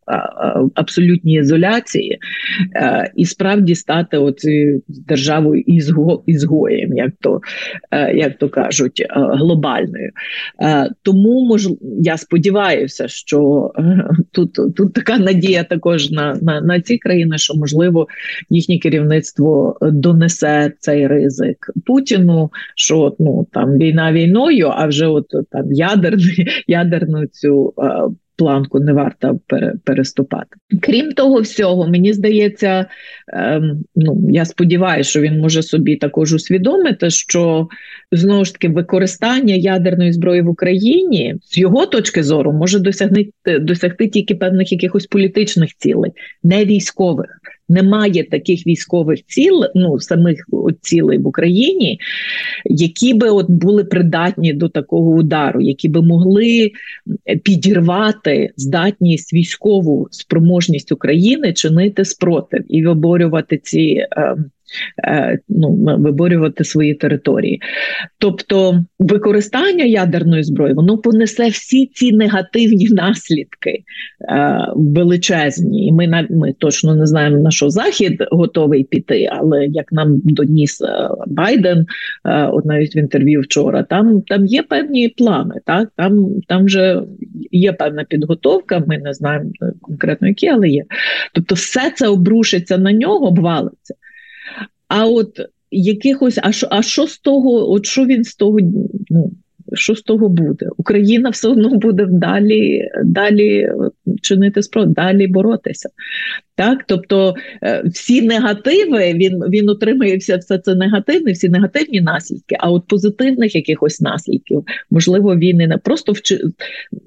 [0.76, 2.20] абсолютній ізоляції
[3.16, 7.42] і справді стати оцією державою ізго, ізгоєм, як то
[8.16, 10.12] як то кажуть, глобальною.
[11.02, 11.70] Тому мож,
[12.00, 13.72] я сподіваюся, що
[14.32, 18.08] тут тут така надія також на, на, на ці країни, що можливо
[18.50, 22.50] їхнє керівництво донесе цей ризик Путіну
[22.80, 27.74] що ну там війна війною, а вже от там ядерний, ядерну цю
[28.40, 29.40] планку не варто
[29.84, 30.48] переступати.
[30.82, 32.86] Крім того всього, мені здається,
[33.34, 37.68] ем, ну я сподіваюся, що він може собі також усвідомити, що
[38.12, 44.08] знову ж таки використання ядерної зброї в Україні з його точки зору може досягти досягти
[44.08, 46.12] тільки певних якихось політичних цілей,
[46.44, 47.40] не військових
[47.70, 50.46] немає таких військових ціл, ну самих
[50.82, 52.00] цілей в Україні,
[52.66, 56.72] які би от були придатні до такого удару, які би могли
[57.44, 64.06] підірвати здатність військову спроможність України чинити спротив і виборювати ці.
[64.12, 64.36] Е, Е,
[65.50, 67.62] ну, виборювати свої території.
[68.20, 73.84] Тобто використання ядерної зброї воно понесе всі ці негативні наслідки
[74.30, 75.86] е, величезні.
[75.86, 80.82] І ми ми точно не знаємо, на що Захід готовий піти, але як нам доніс
[80.82, 81.86] е, Байден,
[82.26, 87.02] е, от навіть в інтерв'ю вчора, там там є певні плани, так там там вже
[87.52, 89.52] є певна підготовка, ми не знаємо
[89.82, 90.84] конкретно які, але є.
[91.34, 93.96] Тобто, все це обрушиться на нього, обвалиться.
[94.90, 95.40] А от
[95.72, 98.58] якихось, а що, а що з того, от що він з того,
[99.10, 99.32] ну
[99.74, 100.70] що з того буде?
[100.78, 103.72] Україна все одно буде далі, далі
[104.22, 105.90] чинити спротив, далі боротися.
[106.60, 112.56] Так, тобто е, всі негативи він він отримує все, все це негативне, всі негативні наслідки.
[112.60, 116.40] А от позитивних якихось наслідків, можливо, він і не просто вчи...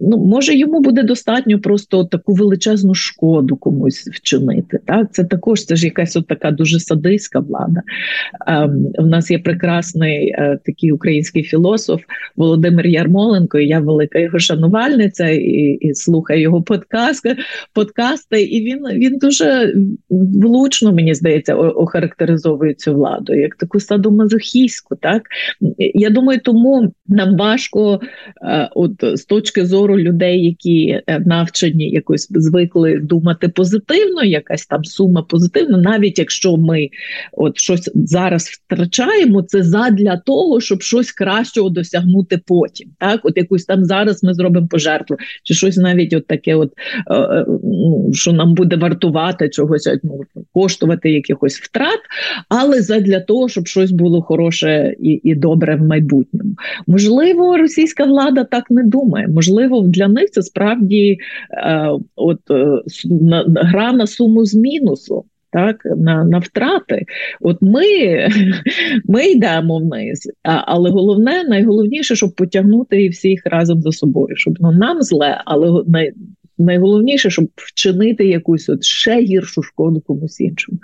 [0.00, 4.78] ну, може йому буде достатньо просто таку величезну шкоду комусь вчинити.
[4.86, 7.82] Так, це також це ж якась от така дуже садистська влада.
[8.46, 12.00] Ем, У нас є прекрасний е, такий український філософ
[12.36, 13.59] Володимир Ярмоленко.
[13.59, 17.36] і Я велика його шанувальниця і і слухаю його подкасти,
[17.74, 19.74] подкасти, і він він дуже дуже
[20.11, 24.97] влучно, мені здається, охарактеризовує цю владу, як таку садомазохійську.
[24.97, 25.22] Так
[25.78, 28.01] я думаю, тому нам важко,
[28.43, 34.84] е, от з точки зору людей, які е, навчені якось звикли думати позитивно, якась там
[34.84, 36.88] сума позитивна, навіть якщо ми
[37.32, 42.88] от щось зараз втрачаємо, це задля того, щоб щось кращого досягнути потім.
[42.99, 46.72] Так, от якусь там зараз ми зробимо пожертву, чи щось навіть от таке, от
[47.11, 47.47] е,
[48.12, 50.20] що нам буде вартувати втрати чогось ну,
[50.53, 52.01] коштувати якихось втрат,
[52.49, 56.55] але задля того, щоб щось було хороше і і добре в майбутньому.
[56.87, 59.28] Можливо, російська влада так не думає.
[59.28, 61.18] Можливо, для них це справді
[61.51, 62.83] е, от е,
[63.57, 65.24] гра на суму з мінусу.
[65.55, 67.05] Так, на на втрати,
[67.41, 67.85] от ми
[69.05, 74.72] ми йдемо вниз, а, але головне, найголовніше, щоб потягнути всіх разом за собою, щоб ну
[74.72, 75.83] нам зле, але
[76.62, 80.78] найголовніше, щоб вчинити якусь от ще гіршу шкоду комусь іншому.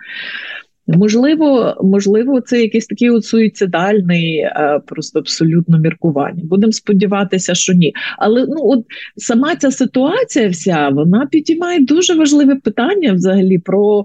[0.87, 4.45] Можливо, можливо, це якийсь такий от суїцидальний,
[4.87, 6.43] просто абсолютно міркування.
[6.45, 7.95] Будемо сподіватися, що ні.
[8.19, 8.85] Але ну от
[9.17, 14.05] сама ця ситуація, вся вона підіймає дуже важливе питання взагалі про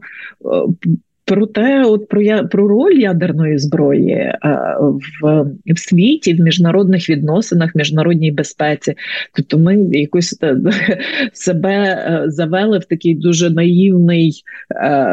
[1.26, 4.38] про те, от про я про роль ядерної зброї е,
[5.22, 8.94] в в світі, в міжнародних відносинах, міжнародній безпеці.
[9.36, 10.58] Тобто ми якось е,
[11.34, 14.32] себе е, завели в такий дуже наївний,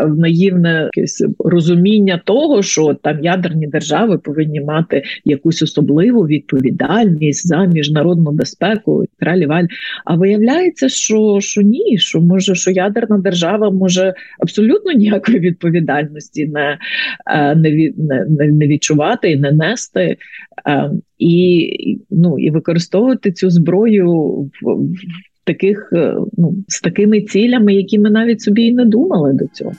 [0.05, 7.65] в наївне якесь розуміння того, що там ядерні держави повинні мати якусь особливу відповідальність за
[7.65, 9.05] міжнародну безпеку.
[9.19, 9.67] Траліваль.
[10.05, 16.47] А виявляється, що що ні, що може, що ядерна держава може абсолютно ніякої відповідальності відповідальності
[16.47, 16.79] не
[17.27, 17.93] е, не,
[18.29, 20.17] не, не відчувати і не нести,
[20.67, 24.11] е, і ну, і використовувати цю зброю
[24.63, 24.95] в, в
[25.45, 29.73] таких е, ну, з такими цілями, які ми навіть собі і не думали до цього.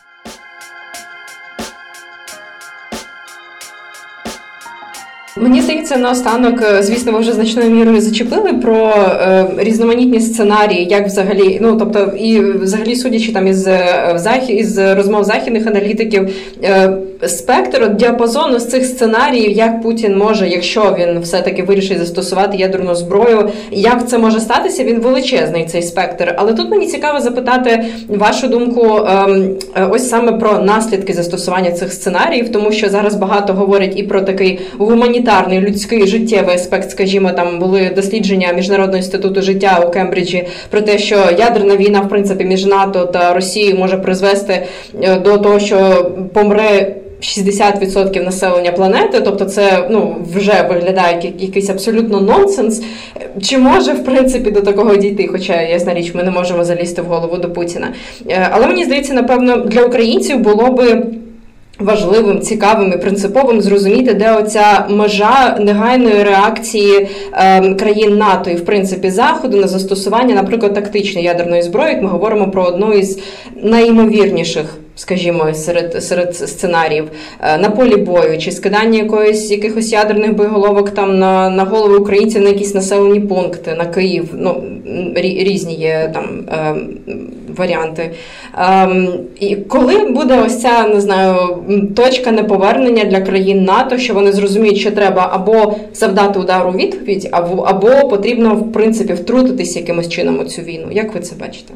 [5.37, 11.05] Мені здається, наостанок, е, звісно, ви вже значною мірою зачепили про е, різноманітні сценарії, як
[11.05, 16.29] взагалі, ну тобто, і взагалі судячи там із е, із розмов західних аналітиків,
[17.27, 23.49] спектр діапазону з цих сценаріїв, як Путін може, якщо він все-таки вирішить застосувати ядерну зброю,
[23.71, 24.83] як це може статися?
[24.83, 26.35] Він величезний цей спектр.
[26.37, 29.55] Але тут мені цікаво запитати вашу думку, ем,
[29.91, 34.59] ось саме про наслідки застосування цих сценаріїв, тому що зараз багато говорять і про такий
[34.77, 40.97] гуманітарний людський життєвий аспект, скажімо, там були дослідження міжнародного інституту життя у Кембриджі про те,
[40.97, 44.63] що ядерна війна, в принципі, між НАТО та Росією може призвести
[45.03, 46.95] е, до того, що помре.
[47.21, 52.83] 60% населення планети, тобто це ну вже виглядає як якийсь абсолютно нонсенс.
[53.41, 55.27] Чи може в принципі до такого дійти?
[55.27, 57.93] Хоча ясна річ, ми не можемо залізти в голову до Путіна.
[58.29, 61.03] Е, але мені здається, напевно, для українців було би.
[61.81, 68.65] Важливим, цікавим і принциповим зрозуміти, де оця межа негайної реакції е, країн НАТО і в
[68.65, 71.93] принципі заходу на застосування, наприклад, тактичної ядерної зброї.
[71.93, 73.19] Як Ми говоримо про одну із
[73.63, 74.65] найімовірніших
[75.01, 77.05] скажімо, серед серед сценаріїв
[77.39, 82.41] е, на полі бою чи скидання якоїсь якихось ядерних боєголовок там на на голови українців
[82.41, 84.29] на якісь населені пункти, на Київ.
[84.33, 84.63] Ну
[85.15, 86.75] різні є там е,
[87.57, 88.11] варіанти.
[88.57, 88.89] Е,
[89.39, 91.35] і коли буде ось ця не знаю
[91.95, 97.61] точка неповернення для країн НАТО, що вони зрозуміють, що треба або завдати удару відповідь, або
[97.61, 100.87] або потрібно в принципі втрутитися якимось чином у цю війну.
[100.91, 101.73] Як ви це бачите?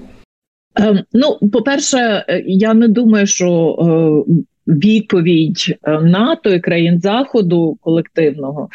[0.76, 4.32] Ем, ну, по-перше, е, я не думаю, що е,
[4.68, 8.70] відповідь е, НАТО і країн Заходу колективного,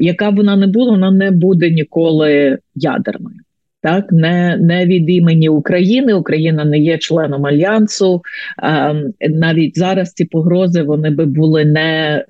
[0.00, 3.36] яка б вона не була, вона не буде ніколи ядерною.
[3.82, 6.14] Так, не не від імені України.
[6.14, 8.22] Україна не є членом альянсу.
[8.62, 12.24] Ем, навіть зараз ці погрози вони би були не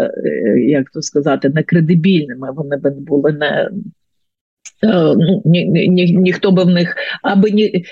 [0.68, 2.52] як то сказати, не кредибільними.
[2.52, 3.70] Вони би були не
[4.82, 7.84] ну, ні, ні, ніхто би в них аби ні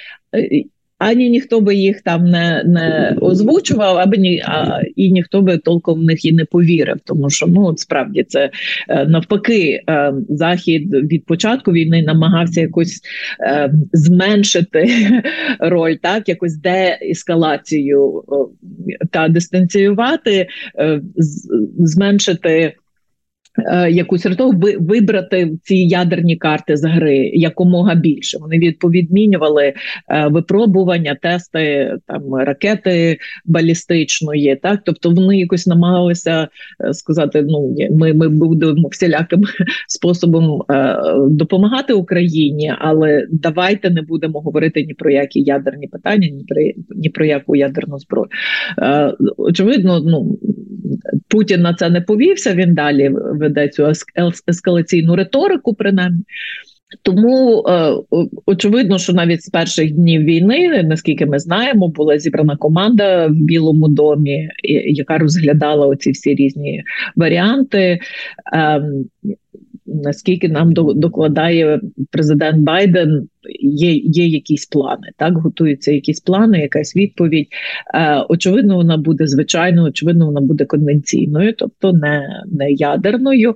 [0.98, 6.00] ані ніхто би їх там не не озвучував, аби ні а, і ніхто би толком
[6.00, 8.50] в них і не повірив, тому що ну от справді це
[8.88, 13.00] е, навпаки е, захід від початку війни намагався якось
[13.40, 14.88] е, зменшити
[15.60, 18.22] роль, так якось деескалацію
[19.10, 20.46] та дистанціювати,
[21.78, 22.74] зменшити.
[23.58, 28.38] Е, якусь ртов вибрати ці ядерні карти з гри якомога більше.
[28.38, 36.48] Вони відповідмінювали е, випробування, тести там ракети балістичної, так тобто вони якось намагалися
[36.84, 39.42] е, сказати: ну ми ми будемо всіляким
[39.88, 40.62] способом
[41.28, 46.62] допомагати Україні, але давайте не будемо говорити ні про які ядерні питання, ні про
[46.96, 48.28] ні про яку ядерну зброю.
[49.36, 50.38] Очевидно, ну
[51.28, 52.54] Путін на це не повівся.
[52.54, 53.12] Він далі
[53.46, 53.92] веде цю
[54.48, 56.22] ескалаційну риторику, принаймні.
[57.02, 57.92] Тому е,
[58.46, 63.88] очевидно, що навіть з перших днів війни, наскільки ми знаємо, була зібрана команда в Білому
[63.88, 64.48] домі,
[64.86, 66.82] яка розглядала оці всі різні
[67.16, 67.98] варіанти.
[69.86, 71.80] Наскільки нам докладає
[72.10, 73.28] президент Байден,
[73.60, 75.08] є є якісь плани.
[75.18, 77.46] Так готуються якісь плани, якась відповідь.
[77.94, 83.54] Е, Очевидно, вона буде звичайною, очевидно, вона буде конвенційною, тобто не не ядерною.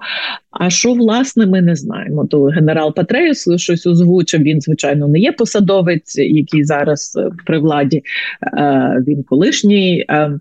[0.51, 2.27] А що власне ми не знаємо?
[2.27, 4.43] То генерал Патреюс щось озвучив.
[4.43, 8.03] Він звичайно не є посадовець, який зараз при владі.
[8.59, 10.05] Е, Він колишній.
[10.11, 10.41] Е,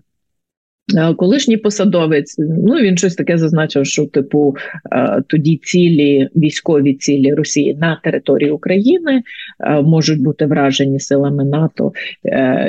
[1.16, 4.56] колишній посадовець, ну він щось таке зазначив, що типу
[4.92, 9.22] е, тоді цілі військові цілі Росії на території України
[9.60, 11.92] е, можуть бути вражені силами НАТО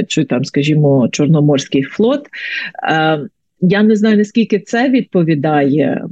[0.07, 2.21] чи там, скажімо, Чорноморський флот.
[3.61, 6.05] Я не знаю наскільки це відповідає.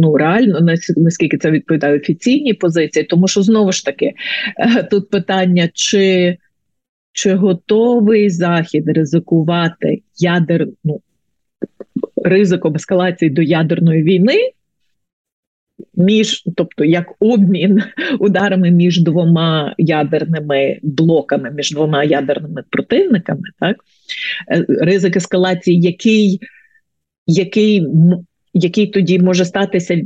[0.00, 0.60] Ну, реально,
[0.96, 4.12] наскільки це відповідає офіційній позиції, тому що знову ж таки
[4.90, 6.36] тут питання, чи
[7.12, 11.00] чи готовий Захід ризикувати ядерну ну,
[12.24, 14.38] ризиком ескалації до ядерної війни,
[15.94, 17.82] між, тобто як обмін
[18.18, 23.76] ударами між двома ядерними блоками, між двома ядерними противниками, так?
[24.52, 26.40] Е, ризик ескалації, який,
[27.26, 27.86] який,
[28.54, 30.02] який тоді може статися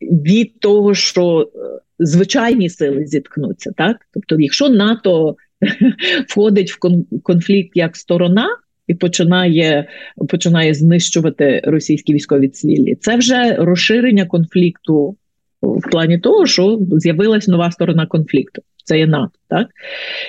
[0.00, 1.58] від того, що е,
[1.98, 3.96] звичайні сили зіткнуться, так?
[4.14, 5.36] Тобто, якщо НАТО
[6.28, 6.78] входить в
[7.22, 8.48] конфлікт як сторона.
[8.86, 9.88] І починає
[10.28, 12.94] починає знищувати російські військові цілі.
[13.00, 15.16] Це вже розширення конфлікту
[15.62, 18.62] в плані того, що з'явилась нова сторона конфлікту.
[18.84, 19.68] Це є НАТО, так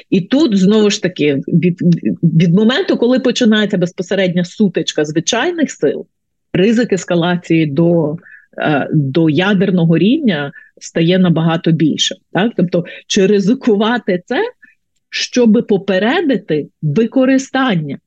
[0.10, 1.82] і тут знову ж таки від
[2.24, 6.06] від моменту, коли починається безпосередня сутичка звичайних сил,
[6.54, 8.18] ризик ескалації до
[8.58, 10.52] е, до ядерного рівня
[10.82, 12.16] стає набагато більше.
[12.32, 14.44] Так, тобто, чи ризикувати це
[15.10, 18.00] щоб попередити використання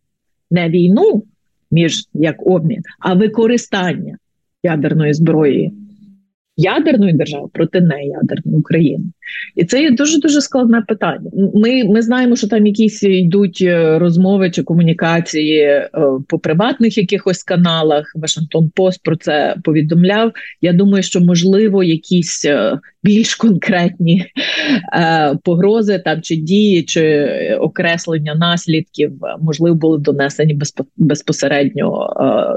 [0.51, 1.25] не війну
[1.71, 4.17] між як обмін, а використання
[4.63, 5.73] ядерної зброї
[6.57, 9.05] ядерної держави проти неядерної України.
[9.57, 11.31] І це є дуже дуже складне питання.
[11.55, 15.89] Ми ми знаємо, що там якісь йдуть е, розмови чи комунікації е,
[16.29, 18.13] по приватних якихось каналах.
[18.15, 20.33] Вашингтон Пост про це повідомляв.
[20.61, 24.27] Я думаю, що можливо якісь е, більш конкретні
[25.45, 27.29] погрози там чи дії, чи
[27.61, 30.59] окреслення наслідків можливо були донесені
[30.97, 32.09] безпосередньо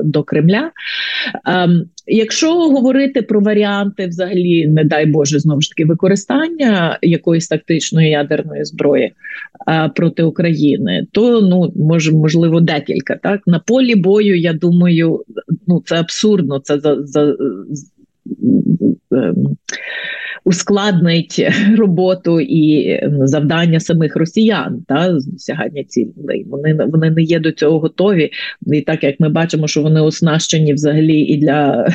[0.04, 0.72] до Кремля.
[2.08, 8.66] Якщо говорити про варіанти, взагалі, не дай Боже, знову ж таки використання якоїсь тактичної ядерної
[8.66, 9.14] зброї
[9.66, 13.16] а, проти України, то ну може можливо декілька.
[13.16, 15.24] Так на полі бою, я думаю,
[15.68, 16.60] ну це абсурдно.
[16.60, 17.36] Це за за.
[20.48, 26.46] Ускладнить роботу і завдання самих росіян та досягання цілей.
[26.50, 28.30] Вони вони не є до цього готові.
[28.74, 31.88] І так як ми бачимо, що вони оснащені взагалі і для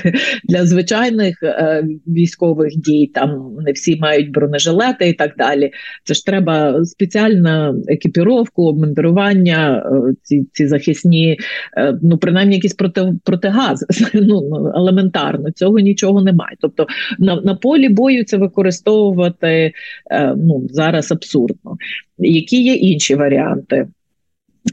[0.44, 5.70] для звичайних е, військових дій, там не всі мають бронежилети і так далі.
[6.05, 11.38] Це ж треба спеціальна екіпіровку, обмундирування, е, ці ці захисні,
[11.76, 13.86] е, ну принаймні якісь проти протигази.
[14.14, 16.39] Ну елементарно цього нічого немає.
[16.61, 16.86] Тобто
[17.18, 19.72] на, на полі бою це використовувати
[20.11, 21.76] е, ну, зараз абсурдно.
[22.18, 23.88] Які є інші варіанти?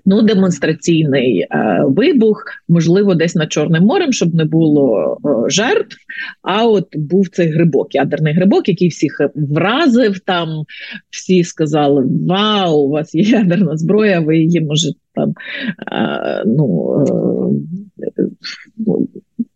[0.06, 1.48] Ну, демонстраційний е,
[1.88, 5.98] вибух, можливо, десь над Чорним морем, щоб не було е, жертв.
[6.42, 10.20] А от був цей грибок, ядерний грибок, який всіх вразив.
[10.20, 10.50] Там
[11.10, 15.34] всі сказали: Вау, у вас є ядерна зброя, ви її можете там
[15.92, 16.96] е, ну,
[18.18, 18.24] е,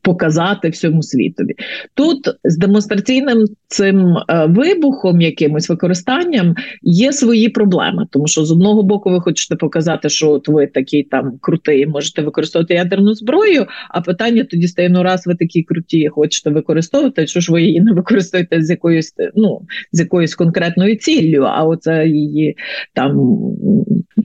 [0.02, 1.56] показати всьому світові.
[1.94, 8.84] Тут з демонстраційним цим е, вибухом, якимось використанням, є свої проблеми, тому що з одного
[8.84, 13.66] боку ви хочете показати, що от ви такий там крутий, можете використовувати ядерну зброю.
[13.90, 17.82] А питання тоді стає: ну раз ви такі круті, хочете використовувати, що ж ви її
[17.82, 22.58] не використовуєте з якоюсь ну з якоюсь конкретною ціллю, а оце її
[22.94, 23.38] там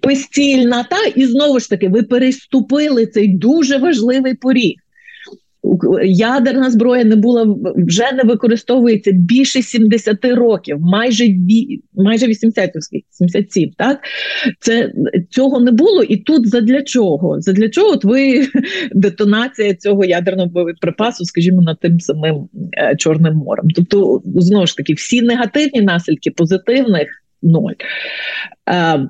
[0.03, 4.77] безцільна, та і знову ж таки ви переступили цей дуже важливий поріг
[6.05, 11.25] ядерна зброя не була вже не використовується більше 70 років, майже
[11.95, 12.71] майже 80,
[13.11, 14.01] 77, Так
[14.61, 14.93] це
[15.31, 17.41] цього не було, і тут задля чого?
[17.41, 18.47] Задля чого от ви
[18.93, 23.69] детонація цього ядерного боєприпасу, скажімо, над тим самим е, Чорним морем?
[23.75, 27.09] Тобто, знову ж таки, всі негативні наслідки позитивних
[27.43, 27.75] ноль.
[28.71, 29.09] Е,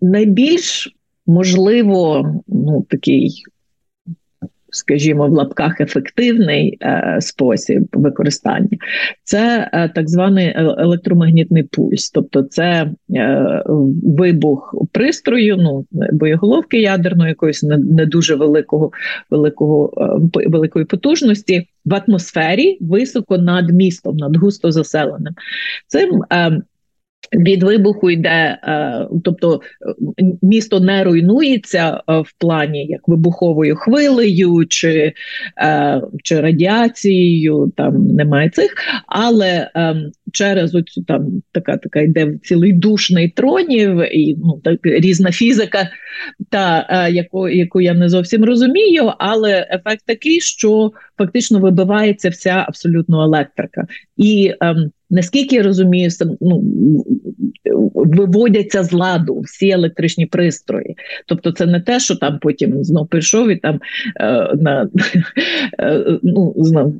[0.00, 0.94] найбільш
[1.26, 3.44] можливо, ну такий
[4.72, 8.78] скажімо, в лапках ефективний е, спосіб використання,
[9.24, 13.62] це е, так званий е, електромагнітний пульс, тобто це е,
[14.04, 18.90] вибух пристрою, ну боєголовки ядерної, якоїсь не, не дуже великого,
[19.30, 19.92] великого
[20.36, 25.34] е, великої потужності в атмосфері високо над містом, над густо заселеним.
[25.86, 26.62] Цим е,
[27.32, 29.60] від вибуху йде, е, тобто
[30.18, 35.12] е, місто не руйнується е, в плані як вибуховою хвилею чи
[36.22, 38.74] чи радіацією, там немає цих,
[39.06, 39.70] але
[40.32, 45.88] через оцю там така така йде цілий душ нейтронів і ну так різна фізика,
[46.50, 53.22] та яку, яку я не зовсім розумію, але ефект такий, що фактично вибивається вся абсолютно
[53.22, 53.86] електрика.
[54.16, 56.10] І ем, наскільки я розумію,
[56.40, 56.62] ну,
[57.94, 60.96] виводяться з ладу всі електричні пристрої.
[61.26, 63.80] Тобто, це не те, що там потім знов прийшов і там
[64.20, 64.88] е, на
[65.80, 66.94] е, ну, знов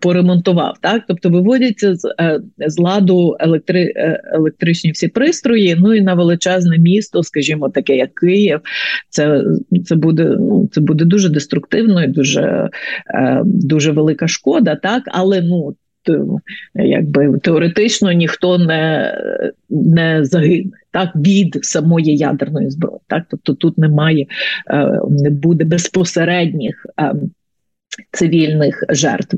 [0.00, 0.76] поремонтував.
[0.80, 1.02] Так?
[1.08, 5.76] Тобто виводяться з е, з ладу електри, е, електричні всі пристрої.
[5.78, 8.60] Ну і на величезне місто, скажімо, таке як Київ,
[9.08, 9.44] це
[9.84, 12.70] це буде ну, це буде дуже деструктивно і дуже
[13.14, 15.74] е, дуже велика шкода, так але ну
[16.74, 19.14] якби теоретично ніхто не
[19.70, 22.98] не загине так від самої ядерної зброї.
[23.06, 24.26] Так, тобто тут немає,
[24.70, 27.30] е, не буде безпосередніх ем,
[28.12, 29.36] цивільних жертв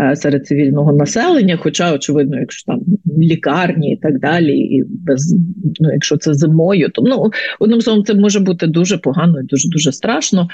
[0.00, 1.56] е, серед цивільного населення.
[1.56, 2.80] Хоча, очевидно, якщо там
[3.18, 5.36] лікарні і так далі, і без
[5.80, 7.30] ну, якщо це зимою, то ну
[7.60, 10.48] одним словом, це може бути дуже погано і дуже дуже страшно.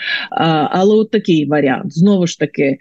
[0.70, 2.76] Але от такий варіант знову ж таки,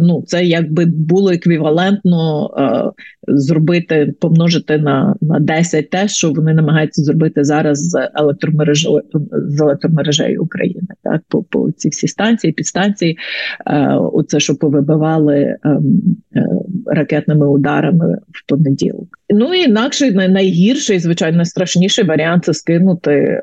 [0.00, 7.02] ну це якби було еквівалентно е, зробити, помножити на на 10 те, що вони намагаються
[7.02, 9.02] зробити зараз з електромережею
[9.32, 10.88] з електромережею України.
[11.02, 13.18] Так, по по ці всі станції, підстанції.
[13.66, 16.02] Е, оце, що повибивали ем,
[16.36, 16.46] е,
[16.86, 19.08] ракетними ударами в понеділок.
[19.30, 23.42] Ну і інакше найгірший, звичайно, найстрашніший варіант це скинути е,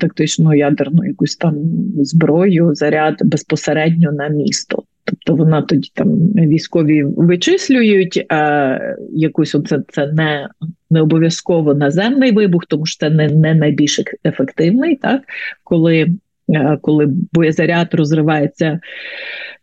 [0.00, 1.54] тактичну ядерну якусь там
[1.96, 4.82] зброю, заряд безпосередньо на місто.
[5.04, 8.78] Тобто вона тоді там військові вичислюють, а
[9.12, 10.48] якусь це це не
[10.90, 15.22] не обов'язково наземний вибух, тому що це не не найбільш ефективний, так
[15.64, 16.06] коли
[16.54, 18.80] Е, коли боєзаряд розривається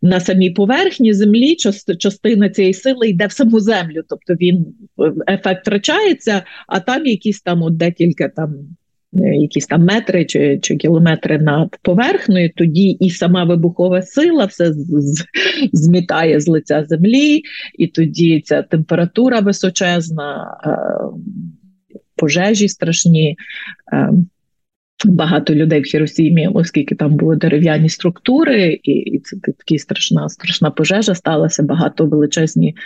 [0.02, 1.56] на самій поверхні землі,
[1.98, 4.66] частина цієї сили йде в саму землю, тобто він
[5.28, 8.54] ефект втрачається, а там якісь там от декілька там.
[9.14, 14.72] Е, якісь там метри чи чи кілометри над поверхнею, тоді і сама вибухова сила все
[15.72, 17.42] змітає з лиця землі,
[17.78, 20.76] і тоді ця температура височезна, е,
[22.16, 23.36] пожежі страшні.
[25.04, 30.70] Багато людей в Хіросімі, оскільки там були дерев'яні структури, і, і це така страшна страшна
[30.70, 31.62] пожежа сталася.
[31.62, 32.76] Багато величезні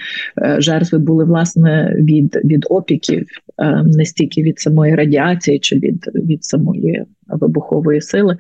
[0.43, 3.27] е, жертви були власне від від опіків,
[3.59, 8.37] е, не стільки від самої радіації чи від від самої вибухової сили.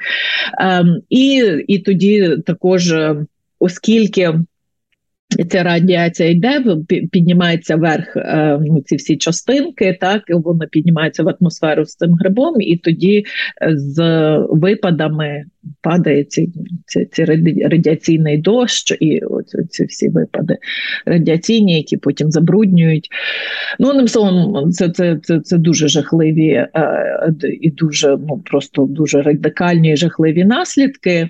[0.60, 3.26] Е, і, І тоді також, е,
[3.58, 4.34] оскільки
[5.50, 6.64] Ця радіація йде,
[7.12, 12.60] піднімається вверх е, ну, ці всі частинки, так воно піднімається в атмосферу з цим грибом,
[12.60, 13.24] і тоді е,
[13.76, 13.98] з
[14.50, 15.44] випадами
[15.82, 16.52] падає ці,
[16.86, 17.24] ці, ці
[17.64, 20.56] радіаційний дощ, і оці, ці всі випади
[21.06, 23.08] радіаційні, які потім забруднюють.
[23.78, 26.68] Ну, одним словом, це це, це, це дуже жахливі е,
[27.60, 31.28] і дуже ну просто дуже радикальні і жахливі наслідки.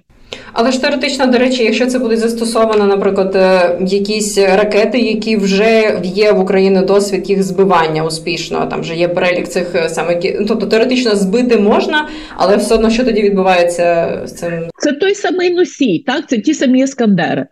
[0.52, 6.00] Але ж теоретично, до речі, якщо це буде застосовано, наприклад, е, якісь ракети, які вже
[6.02, 10.46] є в Україні досвід їх збивання успішно, там вже є перелік цих е, саме ну,
[10.48, 14.52] тобто теоретично збити можна, але все одно що тоді відбувається з цим?
[14.78, 17.46] Це той самий носій, так це ті самі ескандери.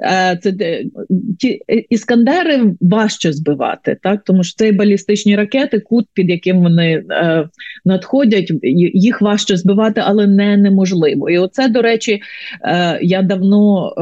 [0.00, 0.52] Е, це
[1.38, 1.60] ті
[1.90, 7.48] іскандери важче збивати, так тому що це балістичні ракети, кут, під яким вони е,
[7.84, 8.52] надходять,
[8.94, 11.30] їх важче збивати, але не неможливо.
[11.30, 12.22] І оце, до речі,
[12.64, 13.94] е, я давно,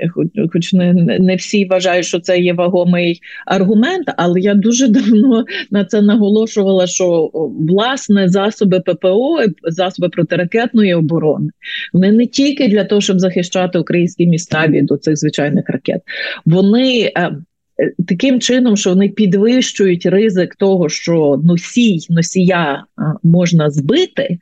[0.00, 0.08] е,
[0.52, 6.02] хоч не, всі вважають, що це є вагомий аргумент, але я дуже давно на це
[6.02, 7.30] наголошувала, що
[7.68, 11.50] власне засоби ППО, засоби протиракетної оборони,
[11.92, 16.00] вони не тільки для того, щоб захищати українські міста від цих звичайних ракет.
[16.46, 17.30] Вони е,
[18.08, 22.84] таким чином, що вони підвищують ризик того, що носій носія
[23.22, 24.38] можна збити.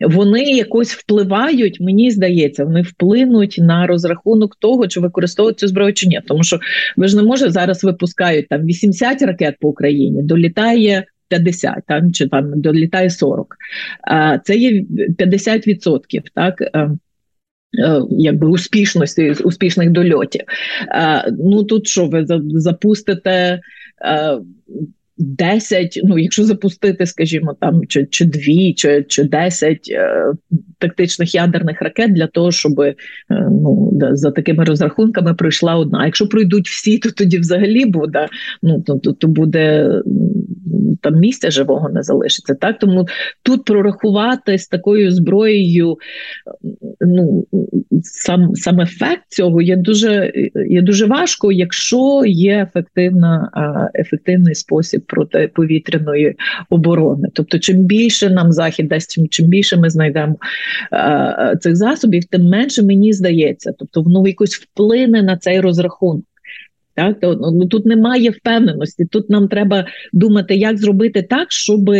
[0.00, 6.08] Вони якось впливають, мені здається, вони вплинуть на розрахунок того, чи використовують цю зброю чи
[6.08, 6.20] ні.
[6.26, 6.58] Тому що
[6.96, 12.28] ви ж не можете зараз випускають там 80 ракет по Україні, долітає 50, там чи
[12.28, 13.56] там долітає 40.
[14.44, 14.84] Це є
[15.18, 16.00] 50%,
[16.34, 16.60] так.
[17.78, 20.40] Е, якби успішності успішних дольотів.
[20.88, 23.60] Е, ну тут що ви запустите?
[25.18, 30.32] Е, 10, ну якщо запустити, скажімо, там чи чи дві, чи чи 10 е,
[30.78, 32.94] тактичних ядерних ракет для того, щоб е,
[33.30, 35.98] ну за такими розрахунками пройшла одна.
[35.98, 38.28] А якщо пройдуть всі, то тоді взагалі буде
[38.62, 39.90] ну то, то, то буде
[41.02, 42.54] там місця живого не залишиться.
[42.54, 43.06] Так тому
[43.42, 45.96] тут прорахувати з такою зброєю,
[47.00, 47.46] ну
[48.02, 50.32] сам сам ефект цього є дуже
[50.68, 53.50] є дуже важко, якщо є ефективна
[53.94, 56.36] ефективний спосіб протиповітряної
[56.70, 57.28] оборони.
[57.32, 60.36] Тобто, чим більше нам захід дасть, чим більше ми знайдемо
[60.92, 63.72] е, цих засобів, тим менше мені здається.
[63.78, 66.24] Тобто, воно якось вплине на цей розрахунок.
[66.94, 69.04] Так, то ну тут немає впевненості.
[69.04, 71.90] Тут нам треба думати, як зробити так, щоб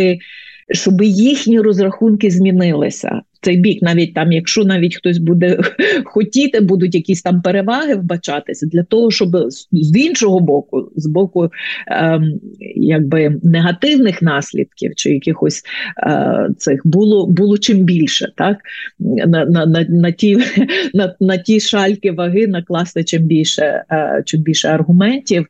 [0.69, 3.21] щоб їхні розрахунки змінилися.
[3.41, 5.59] Цей бік, навіть там, якщо навіть хтось буде
[6.05, 9.29] хотіти, будуть якісь там переваги вбачатися для того, щоб
[9.71, 11.49] з іншого боку, з боку
[11.87, 12.39] ем,
[12.75, 15.63] якби негативних наслідків чи якихось
[16.07, 18.57] е, цих було було чим більше, так?
[18.99, 20.37] На на, на, на ті
[20.93, 25.47] на, на ті шальки ваги накласти чим більше, е, чим більше аргументів,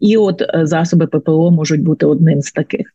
[0.00, 2.86] і от е, засоби ППО можуть бути одним з таких.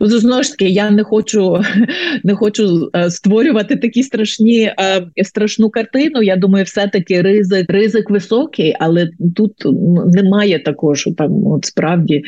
[0.00, 1.62] Ну, знову ж таки, я не хочу
[2.24, 6.22] не хочу е, створювати такі страшні е, страшну картину.
[6.22, 9.52] Я думаю, все-таки ризик ризик високий, але тут
[10.06, 12.22] немає такого, що там от справді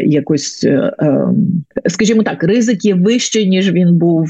[0.00, 0.66] якось,
[1.88, 4.28] скажімо так, ризик є вищий, ніж він був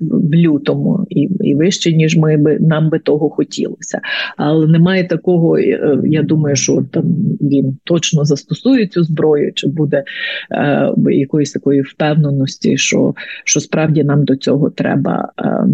[0.00, 4.00] в лютому і і вище, ніж ми би нам би того хотілося.
[4.36, 5.58] Але немає такого.
[5.58, 7.04] Е, я думаю, що там
[7.40, 10.04] він точно застосує цю зброю, чи буде
[10.50, 13.14] е, якоїсь такої впевненості, що
[13.44, 15.66] що справді нам до цього треба, е,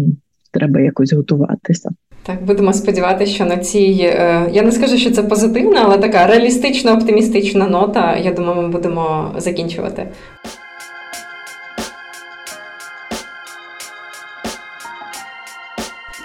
[0.51, 1.89] треба якось готуватися.
[2.23, 6.27] Так, будемо сподіватися, що на цій е, я не скажу, що це позитивна, але така
[6.27, 8.17] реалістична, оптимістична нота.
[8.17, 10.07] Я думаю, ми будемо закінчувати.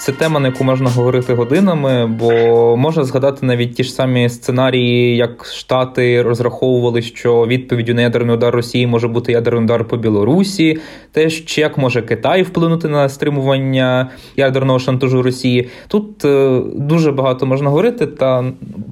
[0.02, 2.30] Це тема, на яку можна говорити годинами, бо
[2.76, 8.54] можна згадати навіть ті ж самі сценарії, як Штати розраховували, що відповіддю на ядерний удар
[8.54, 10.78] Росії може бути ядерний удар по Білорусі,
[11.12, 15.68] теж як може Китай вплинути на стримування ядерного шантажу Росії.
[15.88, 18.44] Тут е, дуже багато можна говорити, та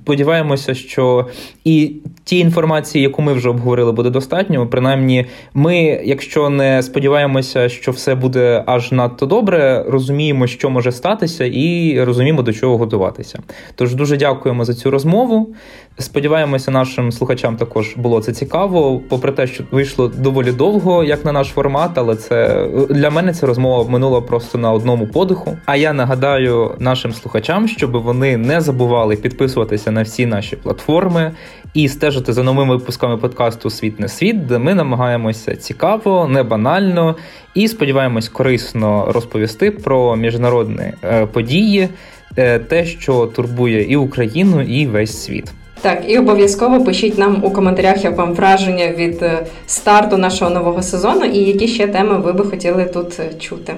[0.04, 1.26] сподіваємося, що
[1.64, 1.92] і
[2.24, 4.66] ті інформації, яку ми вже обговорили, буде достатньо.
[4.66, 11.44] Принаймні, ми, якщо не сподіваємося, що все буде аж надто добре, розуміємо, що може статися,
[11.44, 13.38] і розуміємо, до чого готуватися.
[13.74, 15.54] Тож дуже дякуємо за цю розмову.
[16.00, 21.32] Сподіваємося, нашим слухачам також було це цікаво, попри те, що вийшло доволі довго, як на
[21.32, 25.56] наш формат, але це для мене ця розмова минула просто на одному подиху.
[25.66, 31.32] А я нагадаю нашим слухачам, щоб вони не забували підписуватися на всі наші платформи
[31.74, 37.16] і стежити за новими випусками подкасту Світ не світ, де ми намагаємося цікаво, не банально
[37.54, 41.88] і сподіваємось корисно розповісти про міжнародні е, події,
[42.36, 45.52] е, те, що турбує і Україну, і весь світ.
[45.82, 50.82] Так, і обов'язково пишіть нам у коментарях, як вам враження від е, старту нашого нового
[50.82, 53.74] сезону, і які ще теми ви би хотіли тут чути.